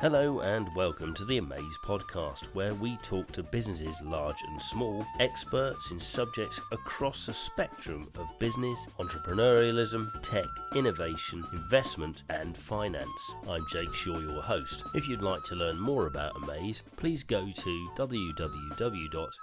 Hello 0.00 0.40
and 0.40 0.74
welcome 0.74 1.12
to 1.12 1.26
the 1.26 1.36
Amaze 1.36 1.76
podcast, 1.84 2.46
where 2.54 2.72
we 2.72 2.96
talk 3.02 3.30
to 3.32 3.42
businesses 3.42 4.00
large 4.00 4.40
and 4.48 4.62
small, 4.62 5.06
experts 5.18 5.90
in 5.90 6.00
subjects 6.00 6.58
across 6.72 7.26
the 7.26 7.34
spectrum 7.34 8.08
of 8.18 8.26
business, 8.38 8.86
entrepreneurialism, 8.98 10.10
tech, 10.22 10.46
innovation, 10.74 11.44
investment, 11.52 12.22
and 12.30 12.56
finance. 12.56 13.34
I'm 13.46 13.66
Jake 13.68 13.92
Shaw, 13.92 14.18
your 14.20 14.40
host. 14.40 14.84
If 14.94 15.06
you'd 15.06 15.20
like 15.20 15.44
to 15.44 15.54
learn 15.54 15.78
more 15.78 16.06
about 16.06 16.34
Amaze, 16.34 16.82
please 16.96 17.22
go 17.22 17.46
to 17.54 17.86
www.amaze.com. 17.98 19.34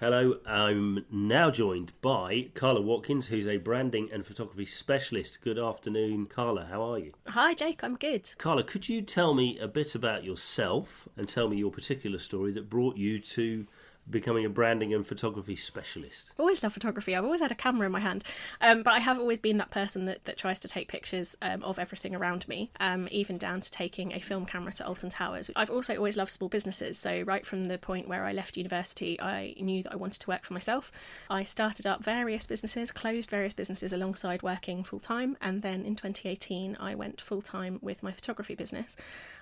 Hello, 0.00 0.36
I'm 0.46 1.04
now 1.10 1.50
joined 1.50 1.90
by 2.00 2.50
Carla 2.54 2.80
Watkins, 2.80 3.26
who's 3.26 3.48
a 3.48 3.56
branding 3.56 4.08
and 4.12 4.24
photography 4.24 4.64
specialist. 4.64 5.40
Good 5.42 5.58
afternoon, 5.58 6.26
Carla. 6.26 6.68
How 6.70 6.80
are 6.82 7.00
you? 7.00 7.14
Hi, 7.26 7.52
Jake. 7.52 7.82
I'm 7.82 7.96
good. 7.96 8.28
Carla, 8.38 8.62
could 8.62 8.88
you 8.88 9.02
tell 9.02 9.34
me 9.34 9.58
a 9.58 9.66
bit 9.66 9.96
about 9.96 10.22
yourself 10.22 11.08
and 11.16 11.28
tell 11.28 11.48
me 11.48 11.56
your 11.56 11.72
particular 11.72 12.20
story 12.20 12.52
that 12.52 12.70
brought 12.70 12.96
you 12.96 13.18
to 13.18 13.66
becoming 14.10 14.44
a 14.44 14.48
branding 14.48 14.94
and 14.94 15.06
photography 15.06 15.56
specialist? 15.56 16.32
I've 16.34 16.40
always 16.40 16.62
loved 16.62 16.74
photography. 16.74 17.14
I've 17.14 17.24
always 17.24 17.40
had 17.40 17.52
a 17.52 17.54
camera 17.54 17.86
in 17.86 17.92
my 17.92 18.00
hand, 18.00 18.24
um, 18.60 18.82
but 18.82 18.94
I 18.94 18.98
have 18.98 19.18
always 19.18 19.38
been 19.38 19.58
that 19.58 19.70
person 19.70 20.04
that, 20.06 20.24
that 20.24 20.36
tries 20.38 20.60
to 20.60 20.68
take 20.68 20.88
pictures 20.88 21.36
um, 21.42 21.62
of 21.62 21.78
everything 21.78 22.14
around 22.14 22.46
me, 22.48 22.70
um, 22.80 23.08
even 23.10 23.38
down 23.38 23.60
to 23.60 23.70
taking 23.70 24.12
a 24.12 24.20
film 24.20 24.46
camera 24.46 24.72
to 24.72 24.86
Alton 24.86 25.10
Towers. 25.10 25.50
I've 25.56 25.70
also 25.70 25.96
always 25.96 26.16
loved 26.16 26.30
small 26.30 26.48
businesses, 26.48 26.98
so 26.98 27.22
right 27.22 27.44
from 27.44 27.66
the 27.66 27.78
point 27.78 28.08
where 28.08 28.24
I 28.24 28.32
left 28.32 28.56
university, 28.56 29.20
I 29.20 29.54
knew 29.60 29.82
that 29.82 29.92
I 29.92 29.96
wanted 29.96 30.20
to 30.20 30.28
work 30.28 30.44
for 30.44 30.54
myself. 30.54 30.90
I 31.28 31.42
started 31.42 31.86
up 31.86 32.02
various 32.02 32.46
businesses, 32.46 32.92
closed 32.92 33.30
various 33.30 33.54
businesses 33.54 33.92
alongside 33.92 34.42
working 34.42 34.84
full 34.84 35.00
time, 35.00 35.36
and 35.40 35.62
then 35.62 35.84
in 35.84 35.94
2018, 35.94 36.76
I 36.80 36.94
went 36.94 37.20
full 37.20 37.42
time 37.42 37.78
with 37.82 38.02
my 38.02 38.12
photography 38.12 38.54
business. 38.54 38.96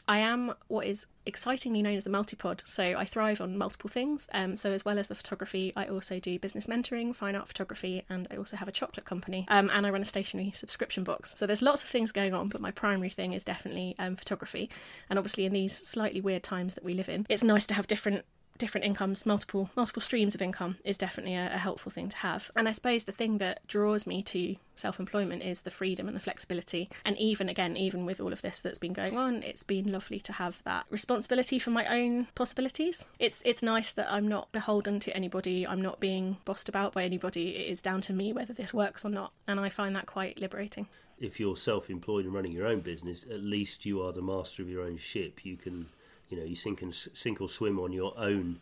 I 0.08 0.18
am 0.18 0.54
what 0.68 0.86
is 0.86 1.06
excitingly 1.24 1.82
known 1.82 1.96
as 1.96 2.06
a 2.06 2.10
multipod, 2.10 2.62
so 2.64 2.94
I 2.96 3.04
thrive 3.04 3.40
on 3.40 3.58
multiple 3.58 3.90
things. 3.90 4.28
Um, 4.32 4.55
so, 4.58 4.72
as 4.72 4.84
well 4.84 4.98
as 4.98 5.08
the 5.08 5.14
photography, 5.14 5.72
I 5.76 5.86
also 5.86 6.18
do 6.18 6.38
business 6.38 6.66
mentoring, 6.66 7.14
fine 7.14 7.36
art 7.36 7.48
photography, 7.48 8.04
and 8.08 8.26
I 8.30 8.36
also 8.36 8.56
have 8.56 8.68
a 8.68 8.72
chocolate 8.72 9.06
company. 9.06 9.46
Um, 9.48 9.70
and 9.72 9.86
I 9.86 9.90
run 9.90 10.02
a 10.02 10.06
stationery 10.06 10.50
subscription 10.52 11.04
box. 11.04 11.34
So, 11.36 11.46
there's 11.46 11.62
lots 11.62 11.82
of 11.82 11.88
things 11.88 12.12
going 12.12 12.34
on, 12.34 12.48
but 12.48 12.60
my 12.60 12.70
primary 12.70 13.10
thing 13.10 13.32
is 13.32 13.44
definitely 13.44 13.94
um, 13.98 14.16
photography. 14.16 14.70
And 15.10 15.18
obviously, 15.18 15.44
in 15.44 15.52
these 15.52 15.76
slightly 15.76 16.20
weird 16.20 16.42
times 16.42 16.74
that 16.74 16.84
we 16.84 16.94
live 16.94 17.08
in, 17.08 17.26
it's 17.28 17.44
nice 17.44 17.66
to 17.68 17.74
have 17.74 17.86
different 17.86 18.24
different 18.58 18.84
incomes, 18.84 19.26
multiple 19.26 19.70
multiple 19.76 20.02
streams 20.02 20.34
of 20.34 20.42
income 20.42 20.76
is 20.84 20.98
definitely 20.98 21.34
a, 21.34 21.54
a, 21.54 21.58
helpful 21.58 21.90
thing 21.90 22.08
to 22.08 22.16
have. 22.18 22.50
And 22.56 22.68
I 22.68 22.72
suppose 22.72 23.04
the 23.04 23.12
thing 23.12 23.38
that 23.38 23.66
draws 23.66 24.06
me 24.06 24.22
to 24.24 24.56
self-employment 24.74 25.42
is 25.42 25.62
the 25.62 25.70
freedom 25.70 26.06
and 26.06 26.16
the 26.16 26.20
flexibility. 26.20 26.88
And 27.04 27.16
even 27.18 27.48
again, 27.48 27.76
even 27.76 28.04
with 28.04 28.20
all 28.20 28.32
of 28.32 28.42
this 28.42 28.60
that's 28.60 28.78
been 28.78 28.92
going 28.92 29.16
on, 29.16 29.42
it's 29.42 29.62
been 29.62 29.90
lovely 29.90 30.20
to 30.20 30.32
have 30.34 30.62
that 30.64 30.86
responsibility 30.90 31.58
for 31.58 31.70
my 31.70 31.86
own 31.86 32.26
possibilities. 32.34 33.06
It's 33.18 33.42
it's 33.44 33.62
nice 33.62 33.92
that 33.92 34.12
I'm 34.12 34.28
not 34.28 34.52
beholden 34.52 35.00
to 35.00 35.16
anybody. 35.16 35.66
I'm 35.66 35.82
not 35.82 36.00
being 36.00 36.38
bossed 36.44 36.68
about 36.68 36.92
by 36.92 37.04
anybody. 37.04 37.56
It 37.56 37.70
is 37.70 37.82
down 37.82 38.00
to 38.02 38.12
me 38.12 38.32
whether 38.32 38.52
this 38.52 38.74
works 38.74 39.04
or 39.04 39.10
not, 39.10 39.32
and 39.46 39.60
I 39.60 39.68
find 39.68 39.94
that 39.96 40.06
quite 40.06 40.40
liberating. 40.40 40.88
If 41.18 41.40
you're 41.40 41.56
self-employed 41.56 42.26
and 42.26 42.34
running 42.34 42.52
your 42.52 42.66
own 42.66 42.80
business, 42.80 43.24
at 43.30 43.40
least 43.40 43.86
you 43.86 44.02
are 44.02 44.12
the 44.12 44.20
master 44.20 44.60
of 44.60 44.68
your 44.68 44.82
own 44.82 44.98
ship. 44.98 45.46
You 45.46 45.56
can 45.56 45.86
you 46.28 46.36
know 46.36 46.44
you 46.44 46.56
sink 46.56 46.82
and 46.82 46.94
sink 46.94 47.40
or 47.40 47.48
swim 47.48 47.78
on 47.78 47.92
your 47.92 48.12
own 48.16 48.60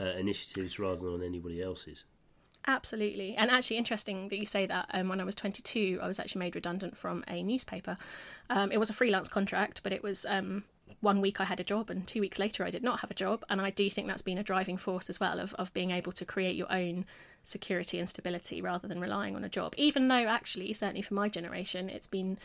uh, 0.00 0.04
initiatives 0.04 0.78
rather 0.78 1.00
than 1.00 1.14
on 1.14 1.22
anybody 1.22 1.62
else's. 1.62 2.04
Absolutely, 2.66 3.34
and 3.34 3.50
actually 3.50 3.76
interesting 3.76 4.28
that 4.28 4.38
you 4.38 4.46
say 4.46 4.66
that. 4.66 4.86
Um, 4.94 5.08
when 5.08 5.20
I 5.20 5.24
was 5.24 5.34
22, 5.34 5.98
I 6.00 6.06
was 6.06 6.20
actually 6.20 6.40
made 6.40 6.54
redundant 6.54 6.96
from 6.96 7.24
a 7.26 7.42
newspaper. 7.42 7.96
Um, 8.48 8.70
it 8.70 8.78
was 8.78 8.88
a 8.88 8.92
freelance 8.92 9.28
contract, 9.28 9.82
but 9.82 9.92
it 9.92 10.02
was 10.02 10.24
um, 10.28 10.62
one 11.00 11.20
week 11.20 11.40
I 11.40 11.44
had 11.44 11.58
a 11.58 11.64
job, 11.64 11.90
and 11.90 12.06
two 12.06 12.20
weeks 12.20 12.38
later 12.38 12.64
I 12.64 12.70
did 12.70 12.84
not 12.84 13.00
have 13.00 13.10
a 13.10 13.14
job. 13.14 13.44
And 13.50 13.60
I 13.60 13.70
do 13.70 13.90
think 13.90 14.06
that's 14.06 14.22
been 14.22 14.38
a 14.38 14.44
driving 14.44 14.76
force 14.76 15.10
as 15.10 15.18
well 15.18 15.40
of 15.40 15.54
of 15.54 15.74
being 15.74 15.90
able 15.90 16.12
to 16.12 16.24
create 16.24 16.54
your 16.54 16.72
own 16.72 17.04
security 17.42 17.98
and 17.98 18.08
stability 18.08 18.62
rather 18.62 18.86
than 18.86 19.00
relying 19.00 19.34
on 19.34 19.42
a 19.42 19.48
job. 19.48 19.74
Even 19.76 20.08
though 20.08 20.28
actually, 20.28 20.72
certainly 20.72 21.02
for 21.02 21.14
my 21.14 21.28
generation, 21.28 21.88
it's 21.88 22.06
been 22.06 22.38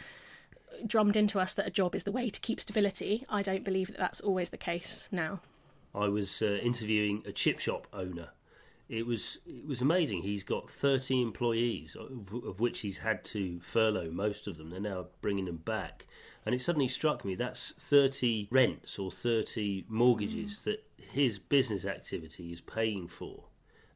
drummed 0.86 1.16
into 1.16 1.40
us 1.40 1.54
that 1.54 1.68
a 1.68 1.72
job 1.72 1.96
is 1.96 2.04
the 2.04 2.12
way 2.12 2.30
to 2.30 2.40
keep 2.40 2.60
stability, 2.60 3.26
I 3.30 3.42
don't 3.42 3.64
believe 3.64 3.88
that 3.88 3.98
that's 3.98 4.22
always 4.22 4.50
the 4.50 4.58
case 4.58 5.10
now. 5.12 5.42
I 5.94 6.08
was 6.08 6.42
uh, 6.42 6.60
interviewing 6.62 7.24
a 7.26 7.32
chip 7.32 7.60
shop 7.60 7.88
owner. 7.94 8.30
It 8.90 9.06
was 9.06 9.40
it 9.46 9.68
was 9.68 9.82
amazing. 9.82 10.22
He's 10.22 10.44
got 10.44 10.70
30 10.70 11.22
employees, 11.22 11.96
of, 11.96 12.34
of 12.46 12.60
which 12.60 12.80
he's 12.80 13.00
had 13.00 13.26
to 13.26 13.60
furlough 13.60 14.12
most 14.12 14.48
of 14.48 14.58
them. 14.58 14.70
They're 14.70 14.80
now 14.80 15.08
bringing 15.22 15.46
them 15.46 15.58
back, 15.58 16.06
and 16.46 16.56
it 16.56 16.62
suddenly 16.62 16.88
struck 16.88 17.26
me 17.26 17.36
that's 17.36 17.74
30 17.80 18.48
rents 18.50 18.98
or 18.98 19.12
30 19.12 19.86
mortgages 19.90 20.60
mm. 20.60 20.64
that 20.66 20.86
his 20.96 21.40
business 21.40 21.86
activity 21.86 22.54
is 22.54 22.62
paying 22.62 23.08
for 23.08 23.46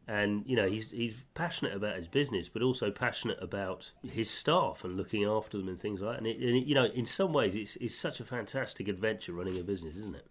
and 0.08 0.44
you 0.46 0.56
know 0.56 0.68
he's 0.68 0.90
he's 0.92 1.14
passionate 1.34 1.74
about 1.74 1.98
his 1.98 2.08
business, 2.08 2.50
but 2.50 2.62
also 2.62 2.92
passionate 2.92 3.42
about 3.42 3.92
his 4.04 4.30
staff 4.30 4.84
and 4.84 4.98
looking 4.98 5.24
after 5.24 5.58
them 5.58 5.68
and 5.68 5.80
things 5.80 6.02
like 6.02 6.16
that. 6.16 6.18
And, 6.18 6.28
it, 6.28 6.38
and 6.38 6.58
it, 6.58 6.66
you 6.66 6.76
know, 6.76 6.86
in 6.86 7.06
some 7.06 7.34
ways, 7.34 7.56
it's 7.56 7.76
it's 7.78 7.96
such 7.96 8.20
a 8.20 8.26
fantastic 8.26 8.88
adventure 8.88 9.34
running 9.34 9.60
a 9.60 9.64
business, 9.64 9.96
isn't 9.96 10.16
it? 10.16 10.28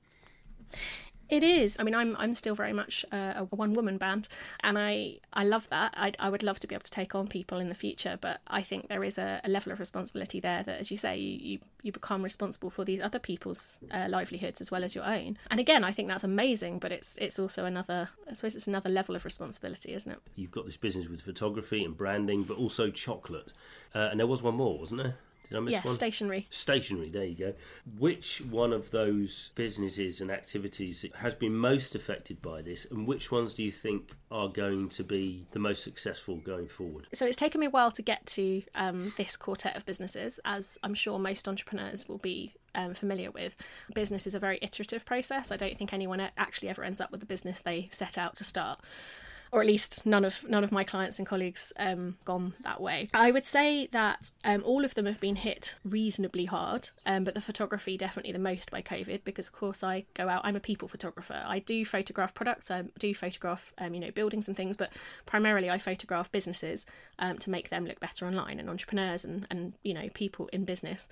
It 1.30 1.44
is. 1.44 1.78
I 1.78 1.84
mean, 1.84 1.94
I'm 1.94 2.16
I'm 2.16 2.34
still 2.34 2.54
very 2.54 2.72
much 2.72 3.04
uh, 3.12 3.34
a 3.36 3.44
one 3.44 3.72
woman 3.72 3.98
band, 3.98 4.26
and 4.60 4.76
I 4.76 5.18
I 5.32 5.44
love 5.44 5.68
that. 5.68 5.94
I 5.96 6.12
I 6.18 6.28
would 6.28 6.42
love 6.42 6.58
to 6.60 6.66
be 6.66 6.74
able 6.74 6.82
to 6.82 6.90
take 6.90 7.14
on 7.14 7.28
people 7.28 7.58
in 7.58 7.68
the 7.68 7.74
future, 7.74 8.18
but 8.20 8.40
I 8.48 8.62
think 8.62 8.88
there 8.88 9.04
is 9.04 9.16
a, 9.16 9.40
a 9.44 9.48
level 9.48 9.72
of 9.72 9.78
responsibility 9.78 10.40
there 10.40 10.62
that, 10.64 10.80
as 10.80 10.90
you 10.90 10.96
say, 10.96 11.16
you 11.16 11.38
you, 11.52 11.58
you 11.82 11.92
become 11.92 12.22
responsible 12.22 12.70
for 12.70 12.84
these 12.84 13.00
other 13.00 13.20
people's 13.20 13.78
uh, 13.92 14.06
livelihoods 14.08 14.60
as 14.60 14.70
well 14.70 14.82
as 14.82 14.94
your 14.94 15.04
own. 15.04 15.38
And 15.50 15.60
again, 15.60 15.84
I 15.84 15.92
think 15.92 16.08
that's 16.08 16.24
amazing, 16.24 16.80
but 16.80 16.90
it's 16.90 17.16
it's 17.18 17.38
also 17.38 17.64
another 17.64 18.10
I 18.28 18.34
suppose 18.34 18.56
it's 18.56 18.66
another 18.66 18.90
level 18.90 19.14
of 19.14 19.24
responsibility, 19.24 19.94
isn't 19.94 20.10
it? 20.10 20.18
You've 20.34 20.50
got 20.50 20.66
this 20.66 20.76
business 20.76 21.08
with 21.08 21.20
photography 21.22 21.84
and 21.84 21.96
branding, 21.96 22.42
but 22.42 22.58
also 22.58 22.90
chocolate, 22.90 23.52
uh, 23.94 24.08
and 24.10 24.18
there 24.18 24.26
was 24.26 24.42
one 24.42 24.56
more, 24.56 24.78
wasn't 24.78 25.02
there? 25.02 25.16
Did 25.50 25.56
I 25.56 25.60
miss 25.60 25.72
yes, 25.72 25.84
one? 25.84 25.94
stationery. 25.94 26.46
Stationery, 26.50 27.08
there 27.08 27.24
you 27.24 27.34
go. 27.34 27.54
Which 27.98 28.40
one 28.40 28.72
of 28.72 28.90
those 28.92 29.50
businesses 29.56 30.20
and 30.20 30.30
activities 30.30 31.04
has 31.16 31.34
been 31.34 31.54
most 31.54 31.94
affected 31.96 32.40
by 32.40 32.62
this, 32.62 32.86
and 32.90 33.06
which 33.06 33.32
ones 33.32 33.52
do 33.54 33.64
you 33.64 33.72
think 33.72 34.12
are 34.30 34.48
going 34.48 34.88
to 34.90 35.02
be 35.02 35.46
the 35.50 35.58
most 35.58 35.82
successful 35.82 36.36
going 36.36 36.68
forward? 36.68 37.08
So 37.12 37.26
it's 37.26 37.36
taken 37.36 37.60
me 37.60 37.66
a 37.66 37.70
while 37.70 37.90
to 37.90 38.02
get 38.02 38.24
to 38.26 38.62
um, 38.76 39.12
this 39.16 39.36
quartet 39.36 39.76
of 39.76 39.84
businesses, 39.84 40.38
as 40.44 40.78
I'm 40.84 40.94
sure 40.94 41.18
most 41.18 41.48
entrepreneurs 41.48 42.08
will 42.08 42.18
be 42.18 42.54
um, 42.76 42.94
familiar 42.94 43.32
with. 43.32 43.56
Business 43.92 44.28
is 44.28 44.34
a 44.34 44.38
very 44.38 44.60
iterative 44.62 45.04
process. 45.04 45.50
I 45.50 45.56
don't 45.56 45.76
think 45.76 45.92
anyone 45.92 46.20
actually 46.38 46.68
ever 46.68 46.84
ends 46.84 47.00
up 47.00 47.10
with 47.10 47.18
the 47.18 47.26
business 47.26 47.60
they 47.60 47.88
set 47.90 48.16
out 48.16 48.36
to 48.36 48.44
start 48.44 48.80
or 49.52 49.60
at 49.60 49.66
least 49.66 50.06
none 50.06 50.24
of 50.24 50.48
none 50.48 50.64
of 50.64 50.72
my 50.72 50.84
clients 50.84 51.18
and 51.18 51.26
colleagues 51.26 51.72
um, 51.78 52.16
gone 52.24 52.54
that 52.62 52.80
way. 52.80 53.08
I 53.12 53.30
would 53.30 53.46
say 53.46 53.88
that 53.92 54.30
um, 54.44 54.62
all 54.64 54.84
of 54.84 54.94
them 54.94 55.06
have 55.06 55.20
been 55.20 55.36
hit 55.36 55.76
reasonably 55.84 56.44
hard, 56.44 56.90
um, 57.04 57.24
but 57.24 57.34
the 57.34 57.40
photography 57.40 57.96
definitely 57.96 58.32
the 58.32 58.38
most 58.38 58.70
by 58.70 58.82
COVID 58.82 59.24
because 59.24 59.48
of 59.48 59.52
course 59.52 59.82
I 59.82 60.04
go 60.14 60.28
out. 60.28 60.42
I'm 60.44 60.56
a 60.56 60.60
people 60.60 60.88
photographer. 60.88 61.42
I 61.44 61.58
do 61.58 61.84
photograph 61.84 62.34
products. 62.34 62.70
I 62.70 62.84
do 62.98 63.14
photograph 63.14 63.72
um, 63.78 63.94
you 63.94 64.00
know 64.00 64.10
buildings 64.10 64.48
and 64.48 64.56
things, 64.56 64.76
but 64.76 64.92
primarily 65.26 65.70
I 65.70 65.78
photograph 65.78 66.30
businesses 66.30 66.86
um, 67.18 67.38
to 67.38 67.50
make 67.50 67.70
them 67.70 67.86
look 67.86 68.00
better 68.00 68.26
online 68.26 68.60
and 68.60 68.70
entrepreneurs 68.70 69.24
and 69.24 69.46
and 69.50 69.74
you 69.82 69.94
know 69.94 70.08
people 70.14 70.48
in 70.52 70.64
business. 70.64 71.08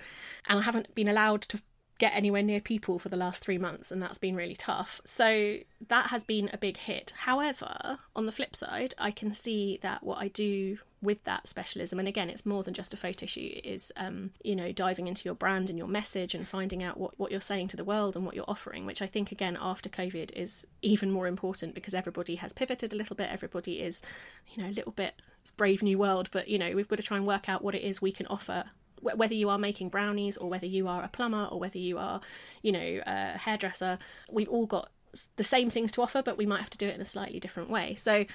And 0.47 0.59
I 0.59 0.61
haven't 0.61 0.93
been 0.95 1.07
allowed 1.07 1.41
to 1.43 1.61
get 1.99 2.15
anywhere 2.15 2.41
near 2.41 2.61
people 2.61 2.97
for 2.97 3.09
the 3.09 3.17
last 3.17 3.43
three 3.43 3.57
months, 3.57 3.91
and 3.91 4.01
that's 4.01 4.17
been 4.17 4.35
really 4.35 4.55
tough. 4.55 5.01
So 5.03 5.57
that 5.87 6.07
has 6.07 6.23
been 6.23 6.49
a 6.51 6.57
big 6.57 6.77
hit. 6.77 7.13
However, 7.17 7.99
on 8.15 8.25
the 8.25 8.31
flip 8.31 8.55
side, 8.55 8.95
I 8.97 9.11
can 9.11 9.33
see 9.33 9.77
that 9.83 10.01
what 10.01 10.17
I 10.17 10.29
do 10.29 10.79
with 11.01 11.23
that 11.25 11.47
specialism, 11.47 11.99
and 11.99 12.07
again, 12.07 12.29
it's 12.29 12.45
more 12.45 12.63
than 12.63 12.73
just 12.73 12.93
a 12.93 12.97
photo 12.97 13.25
shoot, 13.25 13.61
is 13.63 13.91
um, 13.95 14.31
you 14.43 14.55
know 14.55 14.71
diving 14.71 15.07
into 15.07 15.25
your 15.25 15.35
brand 15.35 15.69
and 15.69 15.77
your 15.77 15.87
message 15.87 16.33
and 16.33 16.47
finding 16.47 16.81
out 16.81 16.97
what 16.97 17.19
what 17.19 17.31
you're 17.31 17.41
saying 17.41 17.67
to 17.69 17.77
the 17.77 17.83
world 17.83 18.15
and 18.15 18.25
what 18.25 18.35
you're 18.35 18.45
offering, 18.47 18.85
which 18.85 19.01
I 19.01 19.07
think 19.07 19.31
again 19.31 19.57
after 19.59 19.89
COVID 19.89 20.31
is 20.33 20.65
even 20.81 21.11
more 21.11 21.27
important 21.27 21.75
because 21.75 21.93
everybody 21.93 22.35
has 22.35 22.53
pivoted 22.53 22.93
a 22.93 22.95
little 22.95 23.15
bit. 23.15 23.29
Everybody 23.29 23.81
is, 23.81 24.01
you 24.47 24.63
know, 24.63 24.69
a 24.69 24.73
little 24.73 24.93
bit. 24.93 25.15
Brave 25.57 25.81
new 25.81 25.97
world, 25.97 26.29
but 26.31 26.47
you 26.47 26.57
know 26.57 26.71
we've 26.75 26.87
got 26.87 26.97
to 26.97 27.03
try 27.03 27.17
and 27.17 27.25
work 27.25 27.49
out 27.49 27.63
what 27.63 27.75
it 27.75 27.81
is 27.81 28.01
we 28.01 28.11
can 28.11 28.27
offer 28.27 28.65
whether 29.01 29.33
you 29.33 29.49
are 29.49 29.57
making 29.57 29.89
brownies 29.89 30.37
or 30.37 30.49
whether 30.49 30.65
you 30.65 30.87
are 30.87 31.03
a 31.03 31.07
plumber 31.07 31.47
or 31.51 31.59
whether 31.59 31.77
you 31.77 31.97
are, 31.97 32.21
you 32.61 32.71
know, 32.71 33.01
a 33.05 33.37
hairdresser, 33.37 33.97
we've 34.31 34.49
all 34.49 34.65
got 34.65 34.91
the 35.37 35.43
same 35.43 35.69
things 35.69 35.91
to 35.93 36.01
offer, 36.01 36.21
but 36.21 36.37
we 36.37 36.45
might 36.45 36.59
have 36.59 36.69
to 36.69 36.77
do 36.77 36.87
it 36.87 36.95
in 36.95 37.01
a 37.01 37.05
slightly 37.05 37.39
different 37.39 37.69
way. 37.69 37.95
So 37.95 38.25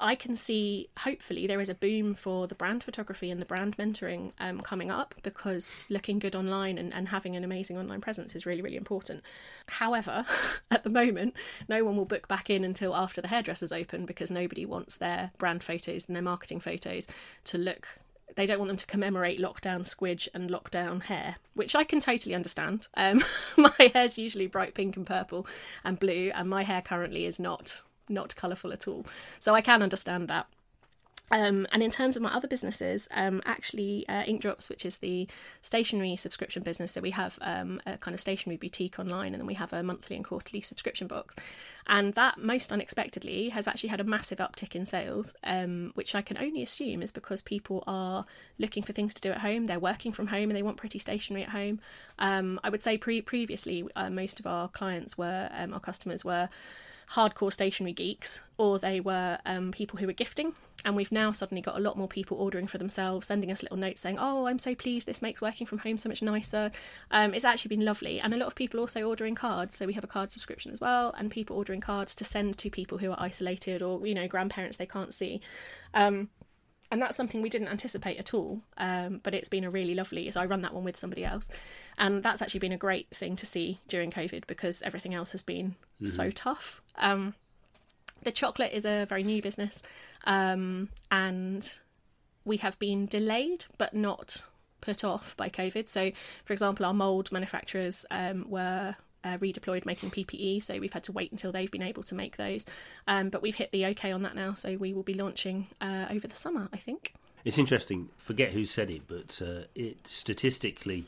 I 0.00 0.14
can 0.14 0.34
see, 0.34 0.88
hopefully, 1.00 1.46
there 1.46 1.60
is 1.60 1.68
a 1.68 1.74
boom 1.74 2.14
for 2.14 2.46
the 2.46 2.54
brand 2.54 2.82
photography 2.82 3.30
and 3.30 3.40
the 3.40 3.46
brand 3.46 3.76
mentoring 3.76 4.32
um, 4.40 4.60
coming 4.60 4.90
up 4.90 5.14
because 5.22 5.86
looking 5.88 6.18
good 6.18 6.34
online 6.34 6.78
and, 6.78 6.92
and 6.92 7.08
having 7.08 7.36
an 7.36 7.44
amazing 7.44 7.78
online 7.78 8.00
presence 8.00 8.34
is 8.34 8.46
really, 8.46 8.62
really 8.62 8.76
important. 8.76 9.22
However, 9.68 10.24
at 10.70 10.82
the 10.82 10.90
moment, 10.90 11.34
no 11.68 11.84
one 11.84 11.96
will 11.96 12.04
book 12.04 12.28
back 12.28 12.48
in 12.48 12.64
until 12.64 12.96
after 12.96 13.20
the 13.20 13.28
hairdressers 13.28 13.72
open 13.72 14.06
because 14.06 14.30
nobody 14.30 14.64
wants 14.64 14.96
their 14.96 15.32
brand 15.38 15.62
photos 15.62 16.06
and 16.08 16.16
their 16.16 16.22
marketing 16.22 16.60
photos 16.60 17.06
to 17.44 17.58
look 17.58 17.88
they 18.34 18.46
don't 18.46 18.58
want 18.58 18.68
them 18.68 18.76
to 18.76 18.86
commemorate 18.86 19.40
lockdown 19.40 19.80
squidge 19.80 20.28
and 20.34 20.50
lockdown 20.50 21.04
hair, 21.04 21.36
which 21.54 21.74
I 21.74 21.84
can 21.84 22.00
totally 22.00 22.34
understand. 22.34 22.88
Um, 22.96 23.22
my 23.56 23.90
hair's 23.92 24.18
usually 24.18 24.46
bright 24.46 24.74
pink 24.74 24.96
and 24.96 25.06
purple 25.06 25.46
and 25.84 25.98
blue, 25.98 26.30
and 26.34 26.48
my 26.48 26.64
hair 26.64 26.82
currently 26.82 27.26
is 27.26 27.38
not 27.38 27.82
not 28.08 28.36
colourful 28.36 28.72
at 28.72 28.86
all. 28.88 29.06
So 29.38 29.54
I 29.54 29.60
can 29.60 29.82
understand 29.82 30.28
that. 30.28 30.46
Um, 31.32 31.66
and 31.72 31.82
in 31.82 31.90
terms 31.90 32.14
of 32.14 32.22
my 32.22 32.32
other 32.32 32.46
businesses, 32.46 33.08
um, 33.14 33.40
actually, 33.46 34.06
uh, 34.06 34.22
Ink 34.26 34.42
Drops, 34.42 34.68
which 34.68 34.84
is 34.84 34.98
the 34.98 35.26
stationery 35.62 36.14
subscription 36.16 36.62
business, 36.62 36.92
so 36.92 37.00
we 37.00 37.10
have 37.10 37.38
um, 37.40 37.80
a 37.86 37.96
kind 37.96 38.14
of 38.14 38.20
stationery 38.20 38.58
boutique 38.58 38.98
online, 38.98 39.32
and 39.32 39.40
then 39.40 39.46
we 39.46 39.54
have 39.54 39.72
a 39.72 39.82
monthly 39.82 40.14
and 40.14 40.24
quarterly 40.24 40.60
subscription 40.60 41.06
box. 41.06 41.34
And 41.86 42.12
that, 42.14 42.38
most 42.38 42.70
unexpectedly, 42.70 43.48
has 43.48 43.66
actually 43.66 43.88
had 43.88 44.00
a 44.00 44.04
massive 44.04 44.38
uptick 44.38 44.76
in 44.76 44.84
sales, 44.84 45.34
um, 45.42 45.92
which 45.94 46.14
I 46.14 46.20
can 46.20 46.36
only 46.36 46.62
assume 46.62 47.02
is 47.02 47.10
because 47.10 47.40
people 47.40 47.82
are 47.86 48.26
looking 48.58 48.82
for 48.82 48.92
things 48.92 49.14
to 49.14 49.22
do 49.22 49.30
at 49.30 49.38
home. 49.38 49.64
They're 49.64 49.80
working 49.80 50.12
from 50.12 50.26
home 50.26 50.50
and 50.50 50.56
they 50.56 50.62
want 50.62 50.76
pretty 50.76 50.98
stationery 50.98 51.44
at 51.44 51.48
home. 51.48 51.80
Um, 52.18 52.60
I 52.62 52.68
would 52.68 52.82
say 52.82 52.98
pre- 52.98 53.22
previously, 53.22 53.86
uh, 53.96 54.10
most 54.10 54.38
of 54.38 54.46
our 54.46 54.68
clients 54.68 55.16
were, 55.16 55.48
um, 55.56 55.72
our 55.72 55.80
customers 55.80 56.24
were 56.26 56.50
hardcore 57.12 57.52
stationery 57.52 57.92
geeks, 57.92 58.42
or 58.56 58.78
they 58.78 59.00
were 59.00 59.38
people 59.72 59.98
who 59.98 60.06
were 60.06 60.12
gifting 60.12 60.54
and 60.84 60.96
we've 60.96 61.12
now 61.12 61.32
suddenly 61.32 61.62
got 61.62 61.76
a 61.76 61.80
lot 61.80 61.96
more 61.96 62.08
people 62.08 62.36
ordering 62.36 62.66
for 62.66 62.78
themselves, 62.78 63.26
sending 63.26 63.50
us 63.50 63.62
little 63.62 63.76
notes 63.76 64.00
saying, 64.00 64.18
"Oh, 64.18 64.46
I'm 64.46 64.58
so 64.58 64.74
pleased. 64.74 65.06
This 65.06 65.22
makes 65.22 65.40
working 65.40 65.66
from 65.66 65.78
home 65.78 65.98
so 65.98 66.08
much 66.08 66.22
nicer." 66.22 66.70
Um, 67.10 67.34
it's 67.34 67.44
actually 67.44 67.76
been 67.76 67.84
lovely, 67.84 68.20
and 68.20 68.34
a 68.34 68.36
lot 68.36 68.46
of 68.46 68.54
people 68.54 68.80
also 68.80 69.02
ordering 69.02 69.34
cards. 69.34 69.76
So 69.76 69.86
we 69.86 69.92
have 69.92 70.04
a 70.04 70.08
card 70.08 70.30
subscription 70.30 70.72
as 70.72 70.80
well, 70.80 71.14
and 71.16 71.30
people 71.30 71.56
ordering 71.56 71.80
cards 71.80 72.14
to 72.16 72.24
send 72.24 72.58
to 72.58 72.70
people 72.70 72.98
who 72.98 73.10
are 73.10 73.20
isolated 73.20 73.82
or 73.82 74.04
you 74.06 74.14
know 74.14 74.26
grandparents 74.26 74.76
they 74.76 74.86
can't 74.86 75.14
see. 75.14 75.40
Um, 75.94 76.30
and 76.92 77.00
that's 77.00 77.16
something 77.16 77.40
we 77.40 77.48
didn't 77.48 77.68
anticipate 77.68 78.18
at 78.18 78.34
all. 78.34 78.60
Um, 78.76 79.20
but 79.22 79.32
it's 79.34 79.48
been 79.48 79.64
a 79.64 79.70
really 79.70 79.94
lovely. 79.94 80.30
So 80.30 80.42
I 80.42 80.44
run 80.44 80.60
that 80.60 80.74
one 80.74 80.84
with 80.84 80.98
somebody 80.98 81.24
else, 81.24 81.48
and 81.96 82.22
that's 82.22 82.42
actually 82.42 82.60
been 82.60 82.72
a 82.72 82.76
great 82.76 83.08
thing 83.10 83.34
to 83.36 83.46
see 83.46 83.80
during 83.88 84.10
COVID 84.10 84.46
because 84.46 84.82
everything 84.82 85.14
else 85.14 85.32
has 85.32 85.42
been 85.42 85.70
mm-hmm. 85.70 86.06
so 86.06 86.30
tough. 86.30 86.82
Um, 86.98 87.34
the 88.24 88.30
chocolate 88.30 88.72
is 88.74 88.84
a 88.84 89.06
very 89.06 89.22
new 89.22 89.40
business, 89.40 89.82
um, 90.24 90.90
and 91.10 91.78
we 92.44 92.58
have 92.58 92.78
been 92.78 93.06
delayed 93.06 93.64
but 93.78 93.94
not 93.94 94.46
put 94.82 95.02
off 95.02 95.34
by 95.34 95.48
COVID. 95.48 95.88
So, 95.88 96.12
for 96.44 96.52
example, 96.52 96.84
our 96.84 96.92
mould 96.92 97.32
manufacturers 97.32 98.04
um, 98.10 98.44
were 98.50 98.96
uh, 99.24 99.38
redeployed 99.38 99.84
making 99.84 100.10
PPE, 100.10 100.62
so 100.62 100.78
we've 100.78 100.92
had 100.92 101.04
to 101.04 101.12
wait 101.12 101.30
until 101.32 101.52
they've 101.52 101.70
been 101.70 101.82
able 101.82 102.02
to 102.04 102.14
make 102.14 102.36
those. 102.36 102.66
Um, 103.06 103.28
but 103.28 103.42
we've 103.42 103.54
hit 103.54 103.72
the 103.72 103.86
okay 103.86 104.12
on 104.12 104.22
that 104.22 104.34
now, 104.34 104.54
so 104.54 104.76
we 104.76 104.92
will 104.92 105.02
be 105.02 105.14
launching 105.14 105.68
uh, 105.80 106.06
over 106.10 106.26
the 106.26 106.36
summer, 106.36 106.68
I 106.72 106.76
think. 106.76 107.14
It's 107.44 107.58
interesting. 107.58 108.08
Forget 108.18 108.52
who 108.52 108.64
said 108.64 108.90
it, 108.90 109.02
but 109.08 109.40
uh, 109.44 109.64
it 109.74 110.06
statistically, 110.06 111.04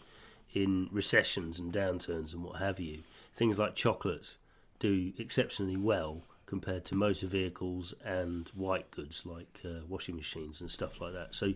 in 0.52 0.88
recessions 0.92 1.58
and 1.58 1.72
downturns 1.72 2.32
and 2.32 2.42
what 2.44 2.56
have 2.56 2.80
you, 2.80 3.00
things 3.34 3.58
like 3.58 3.74
chocolates 3.74 4.36
do 4.78 5.12
exceptionally 5.18 5.76
well 5.76 6.22
compared 6.46 6.84
to 6.84 6.94
motor 6.94 7.26
vehicles 7.26 7.94
and 8.04 8.48
white 8.54 8.90
goods 8.90 9.22
like 9.24 9.60
uh, 9.64 9.80
washing 9.88 10.14
machines 10.14 10.60
and 10.60 10.70
stuff 10.70 11.00
like 11.00 11.12
that. 11.12 11.34
So 11.34 11.54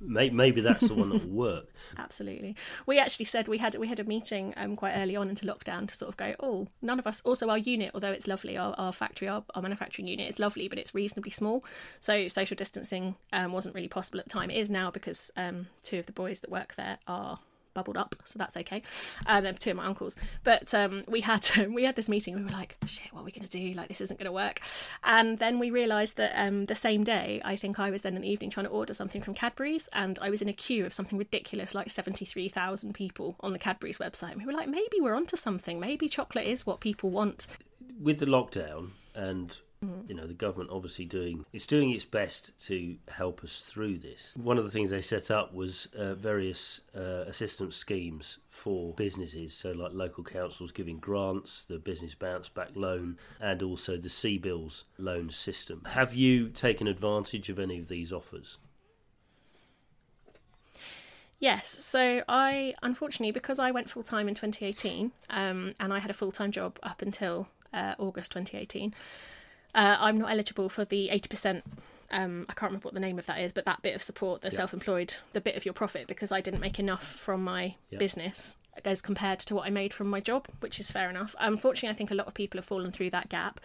maybe 0.00 0.60
that's 0.60 0.80
the 0.80 0.94
one 0.94 1.10
that 1.10 1.24
will 1.26 1.34
work. 1.34 1.66
Absolutely. 1.98 2.56
We 2.86 2.98
actually 2.98 3.26
said 3.26 3.48
we 3.48 3.58
had 3.58 3.74
we 3.76 3.88
had 3.88 4.00
a 4.00 4.04
meeting 4.04 4.54
um, 4.56 4.76
quite 4.76 4.94
early 4.94 5.16
on 5.16 5.28
into 5.28 5.46
lockdown 5.46 5.88
to 5.88 5.94
sort 5.94 6.08
of 6.08 6.16
go, 6.16 6.34
oh, 6.40 6.68
none 6.80 6.98
of 6.98 7.06
us. 7.06 7.22
Also, 7.22 7.48
our 7.48 7.58
unit, 7.58 7.90
although 7.94 8.12
it's 8.12 8.26
lovely, 8.26 8.56
our, 8.56 8.74
our 8.78 8.92
factory, 8.92 9.28
our, 9.28 9.44
our 9.54 9.62
manufacturing 9.62 10.08
unit 10.08 10.28
is 10.28 10.38
lovely, 10.38 10.68
but 10.68 10.78
it's 10.78 10.94
reasonably 10.94 11.30
small. 11.30 11.64
So 12.00 12.28
social 12.28 12.54
distancing 12.54 13.16
um, 13.32 13.52
wasn't 13.52 13.74
really 13.74 13.88
possible 13.88 14.20
at 14.20 14.26
the 14.26 14.30
time. 14.30 14.50
It 14.50 14.58
is 14.58 14.70
now 14.70 14.90
because 14.90 15.30
um, 15.36 15.66
two 15.82 15.98
of 15.98 16.06
the 16.06 16.12
boys 16.12 16.40
that 16.40 16.50
work 16.50 16.74
there 16.76 16.98
are 17.06 17.38
bubbled 17.74 17.96
up, 17.96 18.16
so 18.24 18.38
that's 18.38 18.56
okay. 18.56 18.82
Um, 19.26 19.44
they're 19.44 19.52
two 19.52 19.70
of 19.70 19.76
my 19.76 19.86
uncles, 19.86 20.16
but 20.44 20.72
um, 20.74 21.02
we 21.08 21.20
had 21.20 21.48
we 21.70 21.84
had 21.84 21.96
this 21.96 22.08
meeting. 22.08 22.34
We 22.34 22.42
were 22.42 22.50
like, 22.50 22.76
"Shit, 22.86 23.12
what 23.12 23.22
are 23.22 23.24
we 23.24 23.32
going 23.32 23.46
to 23.46 23.58
do? 23.58 23.74
Like, 23.74 23.88
this 23.88 24.00
isn't 24.00 24.18
going 24.18 24.26
to 24.26 24.32
work." 24.32 24.60
And 25.04 25.38
then 25.38 25.58
we 25.58 25.70
realised 25.70 26.16
that 26.16 26.32
um, 26.34 26.66
the 26.66 26.74
same 26.74 27.04
day, 27.04 27.40
I 27.44 27.56
think 27.56 27.78
I 27.78 27.90
was 27.90 28.02
then 28.02 28.16
in 28.16 28.22
the 28.22 28.30
evening 28.30 28.50
trying 28.50 28.66
to 28.66 28.72
order 28.72 28.94
something 28.94 29.22
from 29.22 29.34
Cadbury's, 29.34 29.88
and 29.92 30.18
I 30.20 30.30
was 30.30 30.42
in 30.42 30.48
a 30.48 30.52
queue 30.52 30.86
of 30.86 30.92
something 30.92 31.18
ridiculous, 31.18 31.74
like 31.74 31.90
seventy 31.90 32.24
three 32.24 32.48
thousand 32.48 32.94
people 32.94 33.36
on 33.40 33.52
the 33.52 33.58
Cadbury's 33.58 33.98
website. 33.98 34.32
And 34.32 34.40
we 34.40 34.46
were 34.46 34.52
like, 34.52 34.68
maybe 34.68 35.00
we're 35.00 35.16
onto 35.16 35.36
something. 35.36 35.80
Maybe 35.80 36.08
chocolate 36.08 36.46
is 36.46 36.66
what 36.66 36.80
people 36.80 37.10
want. 37.10 37.46
With 38.00 38.18
the 38.18 38.26
lockdown 38.26 38.90
and 39.14 39.56
Mm. 39.84 40.08
You 40.08 40.14
know, 40.14 40.26
the 40.26 40.34
government 40.34 40.70
obviously 40.72 41.04
doing 41.04 41.44
it's 41.52 41.66
doing 41.66 41.90
its 41.90 42.04
best 42.04 42.52
to 42.66 42.96
help 43.08 43.42
us 43.42 43.62
through 43.66 43.98
this. 43.98 44.32
One 44.36 44.58
of 44.58 44.64
the 44.64 44.70
things 44.70 44.90
they 44.90 45.00
set 45.00 45.30
up 45.30 45.52
was 45.52 45.88
uh, 45.96 46.14
various 46.14 46.80
uh, 46.96 47.24
assistance 47.26 47.76
schemes 47.76 48.38
for 48.48 48.94
businesses, 48.94 49.54
so 49.54 49.72
like 49.72 49.92
local 49.92 50.22
councils 50.22 50.70
giving 50.70 50.98
grants, 50.98 51.64
the 51.64 51.78
business 51.78 52.14
bounce 52.14 52.48
back 52.48 52.70
loan, 52.74 53.18
and 53.40 53.62
also 53.62 53.96
the 53.96 54.08
CBILS 54.08 54.84
loan 54.98 55.30
system. 55.30 55.82
Have 55.90 56.14
you 56.14 56.48
taken 56.48 56.86
advantage 56.86 57.48
of 57.48 57.58
any 57.58 57.78
of 57.78 57.88
these 57.88 58.12
offers? 58.12 58.58
Yes, 61.40 61.68
so 61.68 62.22
I 62.28 62.74
unfortunately 62.84 63.32
because 63.32 63.58
I 63.58 63.72
went 63.72 63.90
full 63.90 64.04
time 64.04 64.28
in 64.28 64.34
2018, 64.34 65.10
um, 65.28 65.74
and 65.80 65.92
I 65.92 65.98
had 65.98 66.10
a 66.10 66.14
full 66.14 66.30
time 66.30 66.52
job 66.52 66.78
up 66.84 67.02
until 67.02 67.48
uh, 67.74 67.96
August 67.98 68.30
2018 68.30 68.94
uh, 69.74 69.96
I'm 69.98 70.18
not 70.18 70.30
eligible 70.30 70.68
for 70.68 70.84
the 70.84 71.10
80%. 71.12 71.62
Um, 72.10 72.44
I 72.48 72.52
can't 72.52 72.70
remember 72.70 72.84
what 72.84 72.94
the 72.94 73.00
name 73.00 73.18
of 73.18 73.26
that 73.26 73.40
is, 73.40 73.52
but 73.52 73.64
that 73.64 73.80
bit 73.82 73.94
of 73.94 74.02
support, 74.02 74.42
the 74.42 74.50
self 74.50 74.74
employed, 74.74 75.14
the 75.32 75.40
bit 75.40 75.56
of 75.56 75.64
your 75.64 75.72
profit, 75.72 76.06
because 76.06 76.30
I 76.30 76.42
didn't 76.42 76.60
make 76.60 76.78
enough 76.78 77.04
from 77.04 77.42
my 77.42 77.76
business 77.98 78.56
as 78.84 79.02
compared 79.02 79.38
to 79.38 79.54
what 79.54 79.66
I 79.66 79.70
made 79.70 79.92
from 79.92 80.08
my 80.08 80.20
job, 80.20 80.48
which 80.60 80.80
is 80.80 80.90
fair 80.90 81.10
enough. 81.10 81.34
Unfortunately, 81.38 81.90
I 81.90 81.94
think 81.94 82.10
a 82.10 82.14
lot 82.14 82.26
of 82.26 82.34
people 82.34 82.58
have 82.58 82.64
fallen 82.64 82.90
through 82.90 83.10
that 83.10 83.28
gap, 83.28 83.60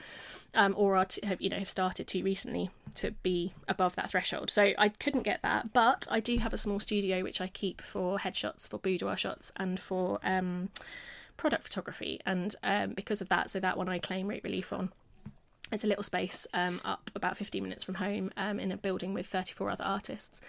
um, 0.54 0.74
or 0.78 0.98
are 0.98 1.06
to, 1.06 1.26
have 1.26 1.42
you 1.42 1.50
know 1.50 1.60
have 1.60 1.70
started 1.70 2.08
too 2.08 2.24
recently 2.24 2.70
to 2.96 3.12
be 3.24 3.54
above 3.68 3.96
that 3.96 4.10
threshold. 4.12 4.52
So 4.52 4.74
I 4.78 4.90
couldn't 4.90 5.24
get 5.24 5.42
that, 5.44 5.74
but 5.74 6.08
I 6.10 6.20
do 6.20 6.38
have 6.38 6.54
a 6.54 6.58
small 6.58 6.80
studio 6.80 7.24
which 7.24 7.42
I 7.42 7.48
keep 7.48 7.82
for 7.82 8.20
headshots, 8.20 8.68
for 8.68 8.80
boudoir 8.80 9.18
shots, 9.18 9.52
and 9.56 9.80
for 9.80 10.20
um, 10.24 10.70
product 11.38 11.64
photography, 11.64 12.20
and 12.26 12.56
um, 12.64 12.92
because 12.94 13.22
of 13.22 13.30
that, 13.30 13.50
so 13.50 13.60
that 13.60 13.78
one 13.78 13.90
I 13.90 14.00
claim 14.00 14.28
rate 14.28 14.44
relief 14.44 14.74
on. 14.74 14.92
It's 15.72 15.84
a 15.84 15.88
little 15.88 16.04
space 16.04 16.48
um, 16.54 16.82
up 16.86 17.12
about 17.16 17.38
15 17.38 17.62
minutes 17.62 17.84
from 17.84 17.96
home 17.96 18.32
um, 18.38 18.60
in 18.60 18.72
a 18.72 18.78
building 18.78 19.14
with 19.14 19.28
34 19.28 19.72
other 19.72 19.84
artists. 19.84 20.42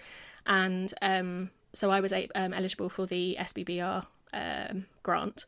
And 0.45 0.93
um, 1.01 1.51
so 1.73 1.91
I 1.91 1.99
was 1.99 2.13
um, 2.13 2.53
eligible 2.53 2.89
for 2.89 3.05
the 3.05 3.35
SBBR 3.39 4.05
um, 4.33 4.85
grant, 5.03 5.45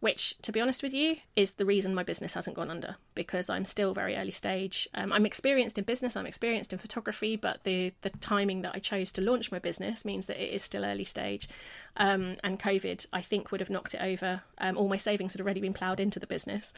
which, 0.00 0.38
to 0.42 0.52
be 0.52 0.60
honest 0.60 0.84
with 0.84 0.94
you, 0.94 1.16
is 1.34 1.54
the 1.54 1.66
reason 1.66 1.92
my 1.92 2.04
business 2.04 2.34
hasn't 2.34 2.54
gone 2.54 2.70
under 2.70 2.96
because 3.16 3.50
I'm 3.50 3.64
still 3.64 3.92
very 3.92 4.14
early 4.16 4.30
stage. 4.30 4.88
Um, 4.94 5.12
I'm 5.12 5.26
experienced 5.26 5.76
in 5.76 5.82
business, 5.82 6.16
I'm 6.16 6.26
experienced 6.26 6.72
in 6.72 6.78
photography, 6.78 7.34
but 7.34 7.64
the, 7.64 7.92
the 8.02 8.10
timing 8.10 8.62
that 8.62 8.76
I 8.76 8.78
chose 8.78 9.10
to 9.12 9.20
launch 9.20 9.50
my 9.50 9.58
business 9.58 10.04
means 10.04 10.26
that 10.26 10.40
it 10.40 10.52
is 10.52 10.62
still 10.62 10.84
early 10.84 11.04
stage. 11.04 11.48
and 11.96 12.38
COVID, 12.40 13.06
I 13.12 13.20
think, 13.20 13.50
would 13.50 13.60
have 13.60 13.70
knocked 13.70 13.94
it 13.94 14.00
over. 14.00 14.42
all 14.60 14.88
my 14.88 14.96
savings 14.96 15.32
had 15.32 15.40
already 15.40 15.60
been 15.60 15.74
ploughed 15.74 15.98
into 15.98 16.20
the 16.20 16.28
business. 16.28 16.72